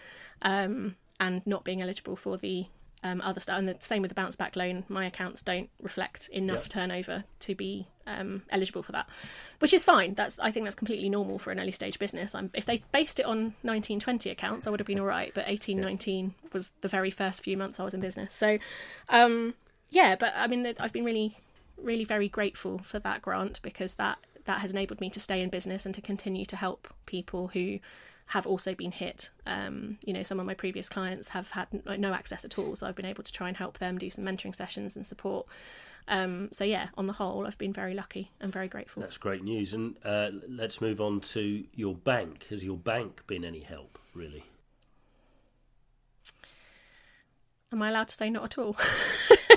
And 1.20 1.46
not 1.46 1.62
being 1.64 1.82
eligible 1.82 2.16
for 2.16 2.36
the 2.36 2.66
um, 3.02 3.20
other 3.22 3.40
stuff. 3.40 3.58
And 3.58 3.68
the 3.68 3.76
same 3.80 4.02
with 4.02 4.10
the 4.10 4.14
bounce 4.14 4.36
back 4.36 4.56
loan. 4.56 4.84
My 4.88 5.06
accounts 5.06 5.42
don't 5.42 5.70
reflect 5.80 6.28
enough 6.28 6.64
yep. 6.64 6.68
turnover 6.68 7.24
to 7.40 7.54
be 7.54 7.86
um, 8.06 8.42
eligible 8.50 8.82
for 8.82 8.92
that, 8.92 9.08
which 9.58 9.72
is 9.72 9.84
fine. 9.84 10.14
That's 10.14 10.38
I 10.38 10.50
think 10.50 10.64
that's 10.64 10.74
completely 10.76 11.08
normal 11.08 11.38
for 11.38 11.50
an 11.50 11.60
early 11.60 11.72
stage 11.72 11.98
business. 11.98 12.34
I'm, 12.34 12.50
if 12.54 12.64
they 12.64 12.82
based 12.92 13.20
it 13.20 13.26
on 13.26 13.54
1920 13.62 14.30
accounts, 14.30 14.66
I 14.66 14.70
would 14.70 14.80
have 14.80 14.86
been 14.86 15.00
all 15.00 15.06
right. 15.06 15.32
But 15.34 15.46
1819 15.46 16.34
yep. 16.42 16.52
was 16.52 16.70
the 16.80 16.88
very 16.88 17.10
first 17.10 17.42
few 17.42 17.56
months 17.56 17.80
I 17.80 17.84
was 17.84 17.94
in 17.94 18.00
business. 18.00 18.34
So, 18.34 18.58
um, 19.08 19.54
yeah. 19.90 20.16
But 20.16 20.34
I 20.36 20.46
mean, 20.46 20.74
I've 20.78 20.92
been 20.92 21.04
really, 21.04 21.38
really 21.76 22.04
very 22.04 22.28
grateful 22.28 22.78
for 22.78 22.98
that 22.98 23.22
grant 23.22 23.60
because 23.62 23.94
that 23.96 24.18
that 24.44 24.60
has 24.60 24.72
enabled 24.72 25.00
me 25.00 25.10
to 25.10 25.20
stay 25.20 25.42
in 25.42 25.48
business 25.48 25.86
and 25.86 25.94
to 25.94 26.00
continue 26.00 26.44
to 26.46 26.56
help 26.56 26.88
people 27.06 27.48
who 27.48 27.78
have 28.30 28.46
also 28.46 28.76
been 28.76 28.92
hit. 28.92 29.30
Um, 29.44 29.98
you 30.04 30.12
know, 30.12 30.22
some 30.22 30.38
of 30.38 30.46
my 30.46 30.54
previous 30.54 30.88
clients 30.88 31.28
have 31.28 31.50
had 31.50 31.66
no 31.98 32.12
access 32.12 32.44
at 32.44 32.58
all, 32.60 32.76
so 32.76 32.86
I've 32.86 32.94
been 32.94 33.04
able 33.04 33.24
to 33.24 33.32
try 33.32 33.48
and 33.48 33.56
help 33.56 33.78
them 33.78 33.98
do 33.98 34.08
some 34.08 34.24
mentoring 34.24 34.54
sessions 34.54 34.94
and 34.94 35.04
support. 35.04 35.48
Um, 36.06 36.48
so 36.52 36.62
yeah, 36.62 36.88
on 36.96 37.06
the 37.06 37.12
whole, 37.14 37.44
I've 37.44 37.58
been 37.58 37.72
very 37.72 37.92
lucky 37.92 38.30
and 38.40 38.52
very 38.52 38.68
grateful. 38.68 39.02
That's 39.02 39.18
great 39.18 39.42
news. 39.42 39.72
And 39.72 39.96
uh, 40.04 40.30
let's 40.48 40.80
move 40.80 41.00
on 41.00 41.20
to 41.20 41.64
your 41.74 41.96
bank. 41.96 42.46
Has 42.50 42.62
your 42.62 42.76
bank 42.76 43.22
been 43.26 43.44
any 43.44 43.60
help, 43.60 43.98
really? 44.14 44.44
Am 47.72 47.82
I 47.82 47.88
allowed 47.88 48.08
to 48.08 48.14
say 48.14 48.30
not 48.30 48.44
at 48.44 48.58
all? 48.58 48.76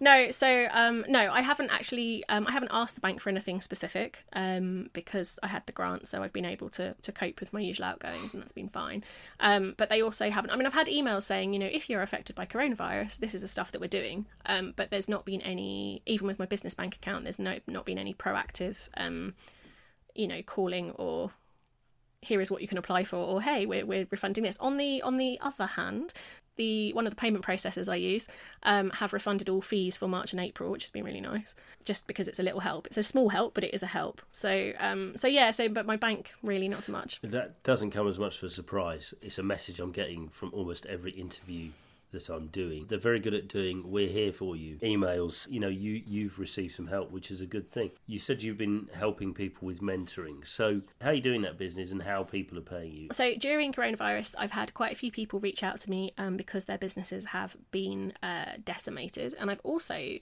No, 0.00 0.30
so 0.30 0.68
um, 0.70 1.04
no, 1.08 1.30
I 1.30 1.40
haven't 1.40 1.70
actually. 1.70 2.24
Um, 2.28 2.46
I 2.46 2.52
haven't 2.52 2.70
asked 2.72 2.94
the 2.94 3.00
bank 3.00 3.20
for 3.20 3.30
anything 3.30 3.60
specific 3.60 4.24
um, 4.32 4.90
because 4.92 5.38
I 5.42 5.48
had 5.48 5.64
the 5.66 5.72
grant, 5.72 6.06
so 6.08 6.22
I've 6.22 6.32
been 6.32 6.44
able 6.44 6.68
to 6.70 6.94
to 6.94 7.12
cope 7.12 7.40
with 7.40 7.52
my 7.52 7.60
usual 7.60 7.86
outgoings, 7.86 8.32
and 8.32 8.42
that's 8.42 8.52
been 8.52 8.68
fine. 8.68 9.04
Um, 9.40 9.74
but 9.76 9.88
they 9.88 10.02
also 10.02 10.30
haven't. 10.30 10.50
I 10.50 10.56
mean, 10.56 10.66
I've 10.66 10.74
had 10.74 10.86
emails 10.88 11.22
saying, 11.22 11.52
you 11.52 11.58
know, 11.58 11.66
if 11.66 11.88
you're 11.88 12.02
affected 12.02 12.36
by 12.36 12.46
coronavirus, 12.46 13.18
this 13.18 13.34
is 13.34 13.42
the 13.42 13.48
stuff 13.48 13.72
that 13.72 13.80
we're 13.80 13.88
doing. 13.88 14.26
Um, 14.46 14.74
but 14.76 14.90
there's 14.90 15.08
not 15.08 15.24
been 15.24 15.40
any, 15.42 16.02
even 16.06 16.26
with 16.26 16.38
my 16.38 16.46
business 16.46 16.74
bank 16.74 16.96
account, 16.96 17.24
there's 17.24 17.38
no 17.38 17.58
not 17.66 17.84
been 17.86 17.98
any 17.98 18.14
proactive, 18.14 18.88
um, 18.96 19.34
you 20.14 20.28
know, 20.28 20.42
calling 20.42 20.90
or 20.92 21.32
here 22.26 22.40
is 22.40 22.50
what 22.50 22.62
you 22.62 22.68
can 22.68 22.78
apply 22.78 23.04
for 23.04 23.16
or 23.16 23.40
hey 23.40 23.66
we're, 23.66 23.86
we're 23.86 24.06
refunding 24.10 24.44
this 24.44 24.58
on 24.58 24.76
the 24.76 25.00
on 25.02 25.16
the 25.16 25.38
other 25.40 25.66
hand 25.66 26.12
the 26.56 26.92
one 26.94 27.06
of 27.06 27.10
the 27.10 27.20
payment 27.20 27.44
processors 27.44 27.90
I 27.90 27.96
use 27.96 28.28
um, 28.62 28.90
have 28.90 29.12
refunded 29.12 29.48
all 29.48 29.60
fees 29.60 29.96
for 29.96 30.08
March 30.08 30.32
and 30.32 30.40
April, 30.40 30.70
which 30.70 30.84
has 30.84 30.90
been 30.90 31.04
really 31.04 31.20
nice. 31.20 31.54
Just 31.84 32.06
because 32.06 32.28
it's 32.28 32.38
a 32.38 32.42
little 32.42 32.60
help. 32.60 32.86
It's 32.86 32.96
a 32.96 33.02
small 33.02 33.28
help, 33.28 33.54
but 33.54 33.64
it 33.64 33.74
is 33.74 33.82
a 33.82 33.86
help. 33.86 34.22
So 34.32 34.72
um, 34.78 35.12
so 35.16 35.28
yeah. 35.28 35.50
So 35.50 35.68
but 35.68 35.86
my 35.86 35.96
bank 35.96 36.34
really 36.42 36.68
not 36.68 36.82
so 36.82 36.92
much. 36.92 37.20
That 37.22 37.62
doesn't 37.62 37.90
come 37.90 38.08
as 38.08 38.18
much 38.18 38.38
of 38.38 38.44
a 38.44 38.50
surprise. 38.50 39.14
It's 39.22 39.38
a 39.38 39.42
message 39.42 39.80
I'm 39.80 39.92
getting 39.92 40.28
from 40.28 40.52
almost 40.52 40.86
every 40.86 41.12
interview 41.12 41.70
that 42.12 42.28
I'm 42.28 42.48
doing. 42.48 42.86
They're 42.88 42.98
very 42.98 43.20
good 43.20 43.34
at 43.34 43.48
doing 43.48 43.90
we're 43.90 44.08
here 44.08 44.32
for 44.32 44.56
you. 44.56 44.76
Emails, 44.76 45.48
you 45.50 45.60
know, 45.60 45.68
you 45.68 46.02
you've 46.06 46.38
received 46.38 46.74
some 46.74 46.86
help, 46.86 47.10
which 47.10 47.30
is 47.30 47.40
a 47.40 47.46
good 47.46 47.70
thing. 47.70 47.90
You 48.06 48.18
said 48.18 48.42
you've 48.42 48.58
been 48.58 48.88
helping 48.94 49.34
people 49.34 49.66
with 49.66 49.80
mentoring. 49.80 50.46
So, 50.46 50.82
how 51.00 51.10
are 51.10 51.14
you 51.14 51.20
doing 51.20 51.42
that 51.42 51.58
business 51.58 51.90
and 51.90 52.02
how 52.02 52.22
people 52.22 52.58
are 52.58 52.62
paying 52.62 52.92
you? 52.92 53.08
So, 53.12 53.34
during 53.34 53.72
coronavirus, 53.72 54.34
I've 54.38 54.52
had 54.52 54.74
quite 54.74 54.92
a 54.92 54.96
few 54.96 55.10
people 55.10 55.40
reach 55.40 55.62
out 55.62 55.80
to 55.80 55.90
me 55.90 56.12
um, 56.18 56.36
because 56.36 56.64
their 56.64 56.78
businesses 56.78 57.26
have 57.26 57.56
been 57.70 58.12
uh, 58.22 58.52
decimated, 58.64 59.34
and 59.38 59.50
I've 59.50 59.60
also 59.64 60.18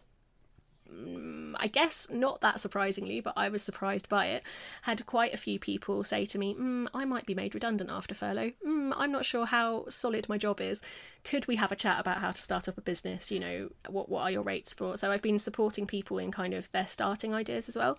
I 1.56 1.66
guess 1.66 2.10
not 2.10 2.40
that 2.40 2.60
surprisingly, 2.60 3.20
but 3.20 3.34
I 3.36 3.48
was 3.48 3.62
surprised 3.62 4.08
by 4.08 4.26
it. 4.26 4.42
Had 4.82 5.06
quite 5.06 5.32
a 5.32 5.38
few 5.38 5.58
people 5.58 6.04
say 6.04 6.26
to 6.26 6.38
me, 6.38 6.54
mm, 6.54 6.88
I 6.92 7.04
might 7.04 7.26
be 7.26 7.34
made 7.34 7.54
redundant 7.54 7.90
after 7.90 8.14
furlough. 8.14 8.52
Mm, 8.66 8.92
I'm 8.96 9.12
not 9.12 9.24
sure 9.24 9.46
how 9.46 9.86
solid 9.88 10.28
my 10.28 10.38
job 10.38 10.60
is. 10.60 10.82
Could 11.22 11.46
we 11.46 11.56
have 11.56 11.72
a 11.72 11.76
chat 11.76 12.00
about 12.00 12.18
how 12.18 12.30
to 12.30 12.40
start 12.40 12.68
up 12.68 12.78
a 12.78 12.82
business? 12.82 13.30
You 13.30 13.40
know, 13.40 13.70
what, 13.88 14.08
what 14.08 14.22
are 14.22 14.30
your 14.30 14.42
rates 14.42 14.72
for? 14.72 14.96
So 14.96 15.10
I've 15.10 15.22
been 15.22 15.38
supporting 15.38 15.86
people 15.86 16.18
in 16.18 16.30
kind 16.30 16.54
of 16.54 16.70
their 16.72 16.86
starting 16.86 17.32
ideas 17.34 17.68
as 17.68 17.76
well. 17.76 17.98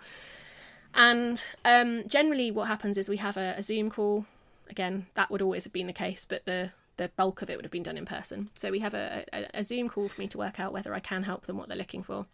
And 0.94 1.46
um, 1.66 2.08
generally, 2.08 2.52
what 2.52 2.68
happens 2.68 2.98
is 2.98 3.10
we 3.10 3.18
have 3.18 3.38
a, 3.38 3.56
a 3.58 3.64
Zoom 3.64 3.90
call. 3.90 4.26
Again, 4.70 5.08
that 5.16 5.30
would 5.30 5.42
always 5.42 5.64
have 5.64 5.74
been 5.74 5.88
the 5.88 5.94
case, 5.94 6.26
but 6.26 6.46
the 6.46 6.72
the 6.98 7.10
bulk 7.18 7.42
of 7.42 7.50
it 7.50 7.58
would 7.58 7.66
have 7.66 7.72
been 7.74 7.84
done 7.84 7.98
in 7.98 8.06
person. 8.06 8.50
So 8.56 8.72
we 8.72 8.80
have 8.80 8.94
a, 8.94 9.26
a, 9.34 9.48
a 9.56 9.64
Zoom 9.66 9.90
call 9.90 10.08
for 10.08 10.22
me 10.22 10.28
to 10.28 10.38
work 10.38 10.62
out 10.62 10.72
whether 10.72 10.94
I 10.94 11.02
can 11.02 11.24
help 11.24 11.46
them 11.46 11.58
what 11.58 11.68
they're 11.68 11.78
looking 11.78 12.04
for. 12.04 12.26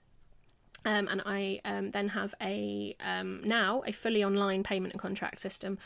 Um, 0.85 1.07
and 1.07 1.21
I 1.25 1.61
um, 1.63 1.91
then 1.91 2.09
have 2.09 2.33
a 2.41 2.95
um, 3.05 3.41
now 3.43 3.83
a 3.85 3.91
fully 3.91 4.23
online 4.23 4.63
payment 4.63 4.93
and 4.93 5.01
contract 5.01 5.39
system, 5.39 5.77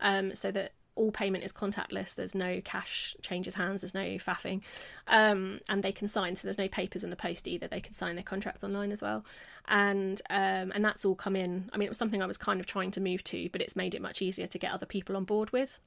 um, 0.00 0.34
so 0.34 0.50
that 0.52 0.72
all 0.96 1.10
payment 1.10 1.42
is 1.42 1.52
contactless. 1.52 2.14
There's 2.14 2.36
no 2.36 2.60
cash 2.60 3.16
changes 3.20 3.54
hands. 3.54 3.80
There's 3.80 3.94
no 3.94 4.16
faffing, 4.16 4.62
um, 5.08 5.60
and 5.68 5.82
they 5.82 5.90
can 5.90 6.06
sign. 6.06 6.36
So 6.36 6.46
there's 6.46 6.58
no 6.58 6.68
papers 6.68 7.02
in 7.02 7.10
the 7.10 7.16
post 7.16 7.48
either. 7.48 7.66
They 7.66 7.80
can 7.80 7.94
sign 7.94 8.14
their 8.14 8.22
contracts 8.22 8.62
online 8.62 8.92
as 8.92 9.02
well, 9.02 9.24
and 9.66 10.22
um, 10.30 10.70
and 10.72 10.84
that's 10.84 11.04
all 11.04 11.16
come 11.16 11.34
in. 11.34 11.68
I 11.72 11.76
mean, 11.76 11.86
it 11.86 11.90
was 11.90 11.98
something 11.98 12.22
I 12.22 12.26
was 12.26 12.38
kind 12.38 12.60
of 12.60 12.66
trying 12.66 12.92
to 12.92 13.00
move 13.00 13.24
to, 13.24 13.48
but 13.50 13.60
it's 13.60 13.74
made 13.74 13.96
it 13.96 14.02
much 14.02 14.22
easier 14.22 14.46
to 14.46 14.58
get 14.58 14.72
other 14.72 14.86
people 14.86 15.16
on 15.16 15.24
board 15.24 15.50
with 15.50 15.80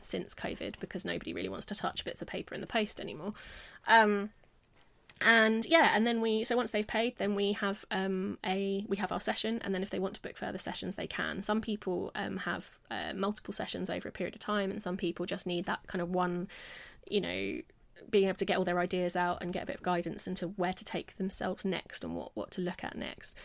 since 0.00 0.34
COVID 0.34 0.78
because 0.78 1.04
nobody 1.04 1.32
really 1.32 1.48
wants 1.48 1.66
to 1.66 1.74
touch 1.74 2.04
bits 2.04 2.22
of 2.22 2.28
paper 2.28 2.54
in 2.54 2.60
the 2.60 2.66
post 2.66 3.00
anymore 3.00 3.32
and 5.24 5.64
yeah 5.64 5.92
and 5.94 6.06
then 6.06 6.20
we 6.20 6.44
so 6.44 6.54
once 6.54 6.70
they've 6.70 6.86
paid 6.86 7.16
then 7.16 7.34
we 7.34 7.52
have 7.52 7.84
um, 7.90 8.38
a 8.44 8.84
we 8.88 8.98
have 8.98 9.10
our 9.10 9.20
session. 9.20 9.60
And 9.64 9.74
then 9.74 9.82
if 9.82 9.90
they 9.90 9.98
want 9.98 10.14
to 10.14 10.22
book 10.22 10.36
further 10.36 10.58
sessions 10.58 10.96
they 10.96 11.06
can. 11.06 11.42
Some 11.42 11.60
people 11.60 12.12
um, 12.14 12.38
have 12.38 12.70
uh, 12.90 13.14
multiple 13.14 13.52
sessions 13.52 13.88
over 13.90 14.08
a 14.08 14.12
period 14.12 14.34
of 14.34 14.40
time 14.40 14.70
and 14.70 14.80
some 14.80 14.96
people 14.96 15.26
just 15.26 15.46
need 15.46 15.64
that 15.64 15.80
kind 15.86 16.02
of 16.02 16.10
one 16.10 16.48
you 17.10 17.20
know 17.20 17.60
being 18.10 18.28
able 18.28 18.36
to 18.36 18.44
get 18.44 18.58
all 18.58 18.64
their 18.64 18.78
ideas 18.78 19.16
out 19.16 19.42
and 19.42 19.52
get 19.52 19.62
a 19.62 19.66
bit 19.66 19.76
of 19.76 19.82
guidance 19.82 20.26
into 20.26 20.48
where 20.48 20.72
to 20.72 20.84
take 20.84 21.16
themselves 21.16 21.64
next 21.64 22.04
and 22.04 22.14
what 22.14 22.30
what 22.34 22.50
to 22.52 22.60
look 22.60 22.84
at 22.84 22.96
next. 22.96 23.36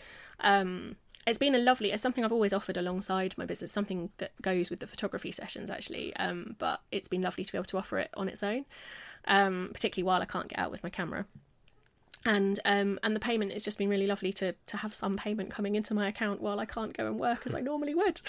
Um, 0.42 0.98
it's 1.28 1.38
been 1.38 1.56
a 1.56 1.60
lovely 1.60 1.92
it's 1.92 2.02
something 2.02 2.24
i've 2.24 2.32
always 2.32 2.54
offered 2.54 2.78
alongside 2.78 3.36
my 3.38 3.46
business 3.46 3.72
something 3.72 4.10
that 4.18 4.32
goes 4.42 4.70
with 4.70 4.80
the 4.80 4.88
photography 4.88 5.32
sessions 5.32 5.70
actually. 5.70 6.16
Um, 6.18 6.56
but 6.58 6.82
it's 6.92 7.08
been 7.08 7.22
lovely 7.22 7.46
to 7.46 7.52
be 7.52 7.58
able 7.58 7.66
to 7.66 7.78
offer 7.78 8.00
it 8.00 8.10
on 8.16 8.28
its 8.28 8.44
own 8.44 8.66
um, 9.26 9.70
particularly 9.74 10.06
while 10.06 10.22
i 10.22 10.26
can't 10.26 10.48
get 10.48 10.60
out 10.60 10.72
with 10.72 10.84
my 10.84 10.90
camera 10.90 11.26
and 12.26 12.60
um, 12.66 13.00
and 13.04 13.16
the 13.16 13.20
payment 13.20 13.54
has 13.54 13.64
just 13.64 13.78
been 13.78 13.90
really 13.90 14.08
lovely 14.08 14.34
to 14.34 14.54
to 14.68 14.78
have 14.78 14.94
some 14.94 15.18
payment 15.18 15.50
coming 15.50 15.76
into 15.76 15.94
my 15.94 16.08
account 16.08 16.42
while 16.42 16.60
I 16.60 16.66
can't 16.66 16.96
go 16.96 17.08
and 17.08 17.20
work 17.20 17.44
as 17.46 17.56
I 17.56 17.62
normally 17.62 17.96
would. 17.96 18.22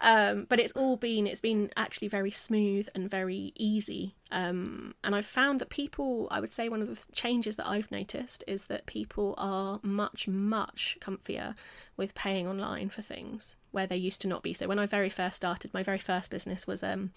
Um, 0.00 0.46
but 0.48 0.60
it's 0.60 0.72
all 0.72 0.96
been 0.96 1.26
it's 1.26 1.40
been 1.40 1.70
actually 1.76 2.08
very 2.08 2.30
smooth 2.30 2.88
and 2.94 3.10
very 3.10 3.52
easy. 3.56 4.14
Um, 4.30 4.94
and 5.02 5.14
I've 5.14 5.26
found 5.26 5.58
that 5.60 5.70
people, 5.70 6.28
I 6.30 6.40
would 6.40 6.52
say, 6.52 6.68
one 6.68 6.82
of 6.82 6.88
the 6.88 7.12
changes 7.12 7.56
that 7.56 7.68
I've 7.68 7.90
noticed 7.90 8.44
is 8.46 8.66
that 8.66 8.86
people 8.86 9.34
are 9.38 9.80
much 9.82 10.28
much 10.28 10.98
comfier 11.00 11.54
with 11.96 12.14
paying 12.14 12.46
online 12.46 12.88
for 12.88 13.02
things 13.02 13.56
where 13.70 13.86
they 13.86 13.96
used 13.96 14.20
to 14.22 14.28
not 14.28 14.42
be. 14.42 14.54
So 14.54 14.66
when 14.66 14.78
I 14.78 14.86
very 14.86 15.10
first 15.10 15.36
started, 15.36 15.74
my 15.74 15.82
very 15.82 15.98
first 15.98 16.30
business 16.30 16.66
was 16.66 16.82
um, 16.82 17.10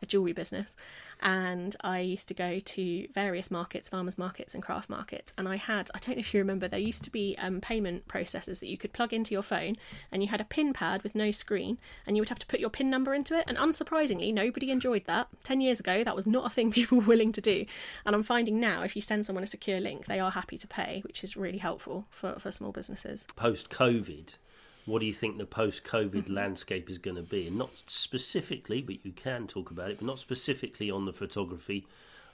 a 0.00 0.06
jewelry 0.06 0.32
business, 0.32 0.76
and 1.20 1.74
I 1.82 2.00
used 2.00 2.28
to 2.28 2.34
go 2.34 2.60
to 2.60 3.08
various 3.12 3.50
markets, 3.50 3.88
farmers 3.88 4.16
markets 4.16 4.54
and 4.54 4.62
craft 4.62 4.88
markets, 4.88 5.34
and 5.36 5.48
I 5.48 5.56
had 5.56 5.90
I 5.94 5.98
don't 5.98 6.16
know 6.16 6.20
if 6.20 6.32
you 6.32 6.40
remember 6.40 6.68
there 6.68 6.78
used 6.78 7.04
to 7.04 7.10
be 7.10 7.36
um, 7.38 7.60
payment 7.60 8.08
processors 8.08 8.60
that 8.60 8.68
you 8.68 8.78
could 8.78 8.92
plug 8.92 9.12
into 9.12 9.34
your 9.34 9.42
phone, 9.42 9.74
and 10.12 10.22
you 10.22 10.28
had 10.28 10.40
a 10.40 10.44
pin 10.44 10.72
pad 10.72 11.02
with 11.02 11.14
no 11.14 11.30
screen, 11.30 11.78
and 12.06 12.16
you 12.16 12.20
would 12.20 12.30
have 12.30 12.38
to 12.38 12.46
put 12.46 12.60
your 12.60 12.70
pin 12.70 12.88
number 12.88 13.12
into 13.12 13.38
it. 13.38 13.44
And 13.46 13.58
unsurprisingly, 13.58 14.32
nobody 14.32 14.70
enjoyed 14.70 15.04
that. 15.06 15.28
Ten 15.42 15.60
years 15.60 15.80
ago, 15.80 16.04
that 16.04 16.16
was 16.16 16.26
not 16.26 16.46
a 16.46 16.50
thing 16.58 16.70
people 16.78 16.98
were 16.98 17.06
willing 17.06 17.32
to 17.32 17.40
do, 17.40 17.64
and 18.04 18.14
I'm 18.16 18.22
finding 18.24 18.58
now 18.58 18.82
if 18.82 18.96
you 18.96 19.02
send 19.02 19.24
someone 19.26 19.44
a 19.44 19.46
secure 19.46 19.80
link, 19.80 20.06
they 20.06 20.20
are 20.20 20.32
happy 20.32 20.58
to 20.58 20.66
pay, 20.66 21.02
which 21.04 21.22
is 21.22 21.36
really 21.36 21.58
helpful 21.58 22.06
for 22.10 22.38
for 22.38 22.50
small 22.50 22.72
businesses. 22.72 23.26
Post 23.36 23.70
COVID 23.70 24.36
what 24.88 25.00
do 25.00 25.06
you 25.06 25.12
think 25.12 25.36
the 25.36 25.44
post 25.44 25.84
COVID 25.84 26.24
mm-hmm. 26.24 26.34
landscape 26.34 26.88
is 26.88 26.96
going 26.96 27.16
to 27.16 27.22
be? 27.22 27.46
And 27.46 27.58
not 27.58 27.70
specifically, 27.86 28.80
but 28.80 29.04
you 29.04 29.12
can 29.12 29.46
talk 29.46 29.70
about 29.70 29.90
it, 29.90 29.98
but 29.98 30.06
not 30.06 30.18
specifically 30.18 30.90
on 30.90 31.04
the 31.04 31.12
photography 31.12 31.86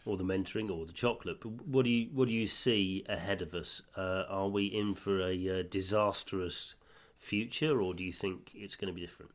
or 0.06 0.16
the 0.16 0.22
mentoring 0.22 0.70
or 0.70 0.86
the 0.86 0.92
chocolate. 0.92 1.40
But 1.40 1.66
what 1.66 1.84
do 1.84 1.90
you 1.90 2.08
what 2.12 2.28
do 2.28 2.34
you 2.34 2.46
see 2.46 3.04
ahead 3.08 3.42
of 3.42 3.54
us? 3.54 3.82
Uh, 3.96 4.22
are 4.28 4.48
we 4.48 4.66
in 4.66 4.94
for 4.94 5.20
a 5.20 5.60
uh, 5.60 5.62
disastrous 5.68 6.74
future, 7.18 7.82
or 7.82 7.92
do 7.92 8.04
you 8.04 8.12
think 8.12 8.52
it's 8.54 8.76
going 8.76 8.92
to 8.92 8.94
be 8.94 9.04
different? 9.04 9.32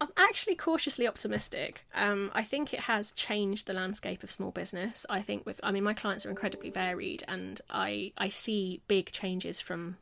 I'm 0.00 0.12
actually 0.16 0.54
cautiously 0.54 1.08
optimistic. 1.08 1.84
Um, 1.94 2.30
I 2.32 2.44
think 2.44 2.72
it 2.72 2.80
has 2.80 3.12
changed 3.12 3.66
the 3.66 3.72
landscape 3.72 4.22
of 4.22 4.30
small 4.30 4.52
business. 4.52 5.04
I 5.10 5.22
think 5.22 5.44
with, 5.44 5.60
I 5.62 5.72
mean, 5.72 5.82
my 5.82 5.94
clients 5.94 6.24
are 6.24 6.30
incredibly 6.30 6.70
varied, 6.70 7.24
and 7.26 7.60
I 7.68 8.12
I 8.16 8.28
see 8.28 8.80
big 8.86 9.10
changes 9.10 9.60
from 9.60 9.96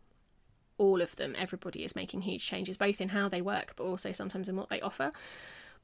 all 0.79 1.01
of 1.01 1.17
them, 1.17 1.35
everybody 1.39 1.85
is 1.85 1.97
making 1.97 2.23
huge 2.23 2.47
changes, 2.47 2.77
both 2.77 3.01
in 3.01 3.11
how 3.11 3.29
they 3.29 3.41
work, 3.41 3.75
but 3.77 3.85
also 3.85 4.13
sometimes 4.13 4.49
in 4.49 4.57
what 4.57 4.69
they 4.69 4.81
offer. 4.81 5.13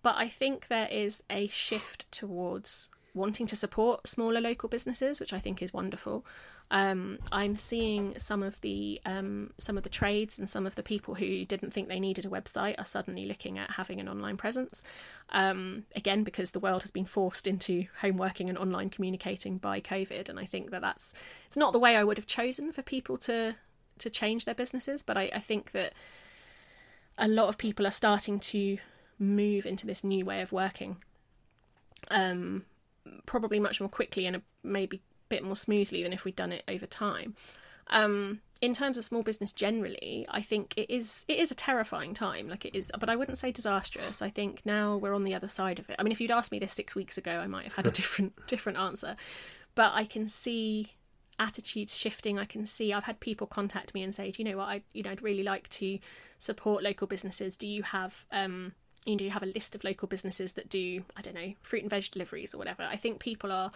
But 0.03 0.17
I 0.17 0.29
think 0.29 0.69
there 0.69 0.89
is 0.91 1.23
a 1.31 1.47
shift 1.49 2.11
towards 2.13 2.91
wanting 3.15 3.47
to 3.47 3.57
support 3.57 4.07
smaller 4.09 4.41
local 4.41 4.69
businesses, 4.69 5.21
which 5.21 5.33
I 5.33 5.39
think 5.39 5.63
is 5.63 5.73
wonderful. 5.73 6.25
Um, 6.73 7.19
I'm 7.31 7.55
seeing 7.55 8.19
some 8.19 8.43
of 8.43 8.59
the 8.63 8.99
um, 9.05 9.53
some 9.59 9.77
of 9.77 9.83
the 9.83 9.91
trades 9.91 10.39
and 10.39 10.49
some 10.49 10.67
of 10.67 10.75
the 10.75 10.83
people 10.83 11.15
who 11.15 11.45
didn't 11.45 11.71
think 11.71 11.87
they 11.87 12.01
needed 12.01 12.25
a 12.25 12.31
website 12.31 12.77
are 12.79 12.87
suddenly 12.87 13.27
looking 13.27 13.59
at 13.59 13.73
having 13.73 14.01
an 14.01 14.09
online 14.09 14.39
presence. 14.39 14.83
Um, 15.29 15.85
again, 15.95 16.25
because 16.25 16.53
the 16.53 16.59
world 16.59 16.83
has 16.83 16.91
been 16.91 17.05
forced 17.05 17.47
into 17.47 17.85
home 18.01 18.17
working 18.17 18.49
and 18.49 18.57
online 18.57 18.89
communicating 18.89 19.59
by 19.59 19.83
COVID, 19.83 20.31
and 20.31 20.41
I 20.41 20.47
think 20.47 20.71
that 20.71 20.81
that's 20.81 21.13
it's 21.47 21.59
not 21.59 21.73
the 21.73 21.79
way 21.79 21.95
I 21.95 22.05
would 22.05 22.17
have 22.17 22.27
chosen 22.27 22.73
for 22.73 22.81
people 22.81 23.19
to 23.19 23.55
to 23.99 24.11
change 24.11 24.47
their 24.47 24.55
businesses, 24.55 25.03
but 25.03 25.19
I, 25.19 25.31
I 25.35 25.41
think 25.41 25.73
that 25.73 25.93
a 27.19 27.29
lot 27.29 27.49
of 27.49 27.59
people 27.59 27.87
are 27.87 27.91
starting 27.91 28.41
to 28.41 28.79
move 29.19 29.67
into 29.67 29.87
this 29.87 30.03
new 30.03 30.25
way 30.25 30.41
of 30.41 30.53
working. 30.53 30.97
Um, 32.11 32.65
probably 33.27 33.61
much 33.61 33.79
more 33.79 33.91
quickly 33.91 34.27
and 34.27 34.41
maybe 34.63 35.03
bit 35.33 35.45
more 35.45 35.57
smoothly 35.57 36.03
than 36.03 36.13
if 36.13 36.25
we'd 36.25 36.37
done 36.37 36.53
it 36.53 36.65
over 36.69 36.87
time. 36.87 37.35
Um, 37.89 38.41
in 38.61 38.73
terms 38.73 38.97
of 38.97 39.05
small 39.05 39.23
business 39.23 39.53
generally, 39.53 40.25
I 40.29 40.41
think 40.41 40.73
it 40.77 40.89
is 40.89 41.25
it 41.27 41.39
is 41.39 41.51
a 41.51 41.55
terrifying 41.55 42.15
time. 42.15 42.49
Like 42.49 42.65
it 42.65 42.77
is, 42.77 42.93
but 42.99 43.09
I 43.09 43.17
wouldn't 43.17 43.39
say 43.39 43.51
disastrous. 43.51 44.23
I 44.23 44.31
think 44.31 44.63
now 44.65 44.97
we're 44.97 45.15
on 45.15 45.25
the 45.25 45.35
other 45.35 45.49
side 45.49 45.81
of 45.81 45.91
it. 45.91 45.97
I 45.99 46.03
mean, 46.05 46.13
if 46.13 46.21
you'd 46.21 46.31
asked 46.31 46.53
me 46.53 46.61
this 46.61 46.73
six 46.73 46.95
weeks 46.95 47.19
ago, 47.19 47.33
I 47.39 47.49
might 47.49 47.65
have 47.65 47.75
had 47.75 47.87
a 47.89 47.91
different 48.01 48.47
different 48.47 48.79
answer. 48.79 49.17
But 49.75 49.93
I 49.95 50.05
can 50.05 50.29
see 50.29 50.93
attitudes 51.39 51.99
shifting 51.99 52.39
i 52.39 52.45
can 52.45 52.65
see 52.65 52.93
i've 52.93 53.05
had 53.05 53.19
people 53.19 53.47
contact 53.47 53.95
me 53.95 54.03
and 54.03 54.15
say 54.15 54.31
do 54.31 54.43
you 54.43 54.49
know 54.49 54.57
what 54.57 54.69
i 54.69 54.83
you 54.93 55.03
know 55.03 55.11
i'd 55.11 55.23
really 55.23 55.43
like 55.43 55.69
to 55.71 55.99
support 56.39 56.85
local 56.85 57.07
businesses 57.07 57.57
do 57.57 57.67
you 57.67 57.83
have 57.83 58.27
um 58.31 58.73
you 59.05 59.15
know, 59.15 59.19
do 59.19 59.25
you 59.25 59.31
have 59.31 59.43
a 59.43 59.47
list 59.47 59.75
of 59.75 59.83
local 59.83 60.07
businesses 60.07 60.53
that 60.53 60.69
do 60.69 61.03
i 61.17 61.23
don't 61.23 61.35
know 61.35 61.53
fruit 61.63 61.83
and 61.83 61.91
veg 61.91 62.05
deliveries 62.13 62.55
or 62.55 62.59
whatever 62.59 62.83
i 62.85 62.97
think 62.97 63.19
people 63.19 63.51
are 63.51 63.73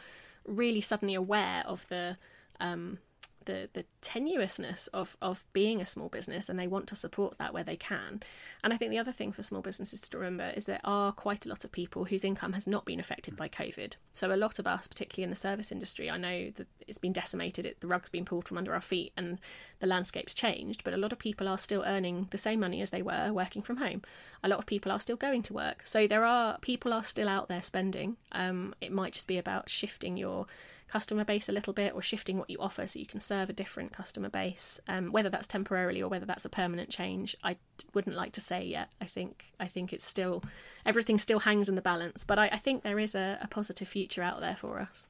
really 0.46 0.80
suddenly 0.80 1.14
aware 1.14 1.62
of 1.66 1.86
the 1.88 2.16
um 2.60 2.98
the 3.46 3.68
the 3.72 3.84
tenuousness 4.02 4.88
of 4.92 5.16
of 5.22 5.44
being 5.52 5.80
a 5.80 5.86
small 5.86 6.08
business, 6.08 6.48
and 6.48 6.58
they 6.58 6.66
want 6.66 6.86
to 6.88 6.94
support 6.94 7.38
that 7.38 7.54
where 7.54 7.64
they 7.64 7.76
can. 7.76 8.22
And 8.62 8.72
I 8.72 8.76
think 8.76 8.90
the 8.90 8.98
other 8.98 9.12
thing 9.12 9.32
for 9.32 9.42
small 9.42 9.62
businesses 9.62 10.00
to 10.00 10.18
remember 10.18 10.52
is 10.54 10.66
there 10.66 10.80
are 10.84 11.12
quite 11.12 11.46
a 11.46 11.48
lot 11.48 11.64
of 11.64 11.72
people 11.72 12.04
whose 12.04 12.24
income 12.24 12.52
has 12.52 12.66
not 12.66 12.84
been 12.84 13.00
affected 13.00 13.36
by 13.36 13.48
COVID. 13.48 13.94
So 14.12 14.32
a 14.32 14.36
lot 14.36 14.58
of 14.58 14.66
us, 14.66 14.88
particularly 14.88 15.24
in 15.24 15.30
the 15.30 15.36
service 15.36 15.72
industry, 15.72 16.10
I 16.10 16.16
know 16.16 16.50
that 16.50 16.66
it's 16.86 16.98
been 16.98 17.12
decimated, 17.12 17.66
it, 17.66 17.80
the 17.80 17.86
rug's 17.86 18.10
been 18.10 18.24
pulled 18.24 18.46
from 18.46 18.58
under 18.58 18.74
our 18.74 18.80
feet, 18.80 19.12
and 19.16 19.38
the 19.78 19.86
landscape's 19.86 20.34
changed. 20.34 20.84
But 20.84 20.94
a 20.94 20.98
lot 20.98 21.12
of 21.12 21.18
people 21.18 21.48
are 21.48 21.58
still 21.58 21.84
earning 21.86 22.28
the 22.30 22.38
same 22.38 22.60
money 22.60 22.82
as 22.82 22.90
they 22.90 23.02
were 23.02 23.32
working 23.32 23.62
from 23.62 23.78
home. 23.78 24.02
A 24.42 24.48
lot 24.48 24.58
of 24.58 24.66
people 24.66 24.92
are 24.92 25.00
still 25.00 25.16
going 25.16 25.42
to 25.42 25.54
work. 25.54 25.82
So 25.84 26.06
there 26.06 26.24
are 26.24 26.58
people 26.58 26.92
are 26.92 27.04
still 27.04 27.28
out 27.28 27.48
there 27.48 27.62
spending. 27.62 28.16
Um, 28.32 28.74
it 28.80 28.92
might 28.92 29.12
just 29.12 29.28
be 29.28 29.38
about 29.38 29.70
shifting 29.70 30.16
your 30.16 30.46
customer 30.88 31.24
base 31.24 31.48
a 31.48 31.52
little 31.52 31.72
bit 31.72 31.94
or 31.94 32.02
shifting 32.02 32.38
what 32.38 32.48
you 32.48 32.58
offer 32.58 32.86
so 32.86 32.98
you 32.98 33.06
can 33.06 33.20
serve 33.20 33.50
a 33.50 33.52
different 33.52 33.92
customer 33.92 34.28
base 34.28 34.80
um, 34.88 35.10
whether 35.10 35.28
that's 35.28 35.46
temporarily 35.46 36.02
or 36.02 36.08
whether 36.08 36.26
that's 36.26 36.44
a 36.44 36.48
permanent 36.48 36.88
change 36.90 37.36
I 37.42 37.56
wouldn't 37.92 38.16
like 38.16 38.32
to 38.32 38.40
say 38.40 38.64
yet. 38.64 38.90
I 39.00 39.06
think 39.06 39.46
i 39.58 39.66
think 39.66 39.92
it's 39.92 40.04
still 40.04 40.42
everything 40.84 41.18
still 41.18 41.40
hangs 41.40 41.68
in 41.68 41.74
the 41.74 41.82
balance 41.82 42.24
but 42.24 42.38
i, 42.38 42.46
I 42.46 42.56
think 42.56 42.82
there 42.82 42.98
is 42.98 43.14
a, 43.14 43.38
a, 43.40 43.48
positive 43.48 43.88
future 43.88 44.22
out 44.22 44.40
there 44.40 44.56
for 44.56 44.80
us. 44.80 45.06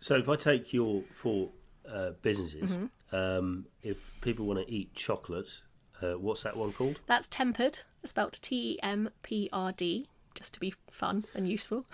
So 0.00 0.16
if 0.16 0.28
i 0.28 0.36
take 0.36 0.72
your 0.72 1.02
four 1.14 1.50
uh, 1.90 2.10
businesses 2.22 2.70
mm-hmm. 2.70 3.16
um, 3.16 3.66
if 3.82 3.96
people 4.20 4.46
want 4.46 4.64
to 4.66 4.72
eat 4.72 4.94
chocolate 4.94 5.60
uh, 6.00 6.12
what's 6.12 6.42
that 6.42 6.56
one 6.56 6.72
called? 6.72 7.00
That's 7.06 7.26
Temprd 7.26 7.84
spelt 8.04 8.38
t-e-m-p-r-d 8.40 10.08
just 10.34 10.54
to 10.54 10.60
be 10.60 10.72
fun 10.88 11.24
and 11.34 11.48
useful 11.48 11.84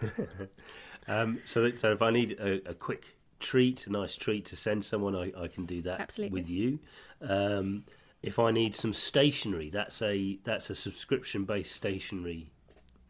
Um, 1.08 1.40
so, 1.44 1.62
that, 1.62 1.80
so 1.80 1.92
if 1.92 2.02
I 2.02 2.10
need 2.10 2.32
a, 2.32 2.68
a, 2.68 2.74
quick 2.74 3.16
treat, 3.40 3.86
a 3.86 3.90
nice 3.90 4.14
treat 4.14 4.44
to 4.46 4.56
send 4.56 4.84
someone, 4.84 5.16
I, 5.16 5.32
I 5.36 5.48
can 5.48 5.64
do 5.64 5.80
that 5.82 6.00
Absolutely. 6.00 6.40
with 6.40 6.50
you. 6.50 6.78
Um, 7.22 7.84
if 8.22 8.38
I 8.38 8.50
need 8.50 8.74
some 8.74 8.92
stationery, 8.92 9.70
that's 9.70 10.02
a 10.02 10.38
that's 10.44 10.70
a 10.70 10.74
subscription 10.74 11.44
based 11.44 11.74
stationery 11.74 12.50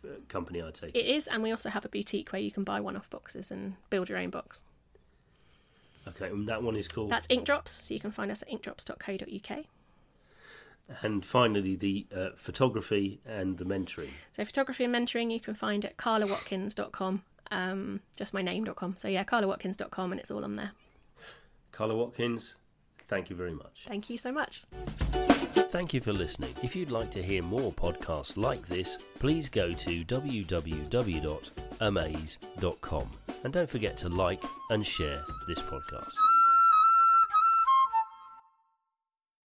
uh, 0.05 0.09
company. 0.29 0.63
I 0.63 0.71
take 0.71 0.95
it 0.95 1.07
is, 1.07 1.27
and 1.27 1.43
we 1.43 1.51
also 1.51 1.71
have 1.71 1.85
a 1.85 1.89
boutique 1.89 2.31
where 2.31 2.43
you 2.43 2.51
can 2.51 2.63
buy 2.63 2.81
one 2.81 2.97
off 2.97 3.09
boxes 3.09 3.51
and 3.51 3.75
build 3.91 4.09
your 4.09 4.19
own 4.19 4.31
box. 4.31 4.65
Okay, 6.07 6.27
and 6.27 6.47
that 6.49 6.63
one 6.63 6.77
is 6.77 6.89
called 6.89 7.11
that's 7.11 7.27
Ink 7.31 7.45
Drops. 7.45 7.71
So 7.71 7.95
you 7.95 8.01
can 8.01 8.13
find 8.13 8.31
us 8.31 8.43
at 8.43 8.49
inkdrops.co.uk. 8.49 9.65
And 11.03 11.25
finally, 11.25 11.77
the 11.77 12.07
uh, 12.15 12.29
photography 12.37 13.21
and 13.27 13.59
the 13.59 13.65
mentoring. 13.65 14.09
So, 14.33 14.43
photography 14.45 14.85
and 14.85 14.95
mentoring 14.95 15.31
you 15.31 15.39
can 15.39 15.53
find 15.53 15.85
at 15.85 15.99
carlawatkins.com 15.99 17.23
um, 17.51 18.01
just 18.17 18.35
my 18.35 18.43
name.com. 18.43 18.97
So 18.97 19.09
yeah, 19.09 19.25
carlawatkins.com 19.25 20.13
and 20.13 20.21
it's 20.21 20.31
all 20.31 20.45
on 20.45 20.57
there. 20.57 20.73
Carla 21.73 21.95
Watkins, 21.95 22.57
thank 23.07 23.31
you 23.31 23.37
very 23.37 23.55
much. 23.55 23.85
Thank 23.87 24.11
you 24.11 24.19
so 24.19 24.33
much. 24.33 24.65
Thank 25.71 25.93
you 25.93 26.01
for 26.01 26.13
listening. 26.13 26.55
If 26.63 26.75
you'd 26.75 26.91
like 26.91 27.11
to 27.11 27.23
hear 27.23 27.43
more 27.43 27.71
podcasts 27.73 28.37
like 28.39 28.67
this, 28.69 28.97
please 29.19 29.49
go 29.51 29.71
to 29.71 30.05
www.amaze.com 30.05 30.59
and 33.45 33.53
don't 33.53 33.69
forget 33.69 33.97
to 33.99 34.09
like 34.09 34.43
and 34.71 34.87
share 34.87 35.23
this 35.47 35.61
podcast. 35.61 36.28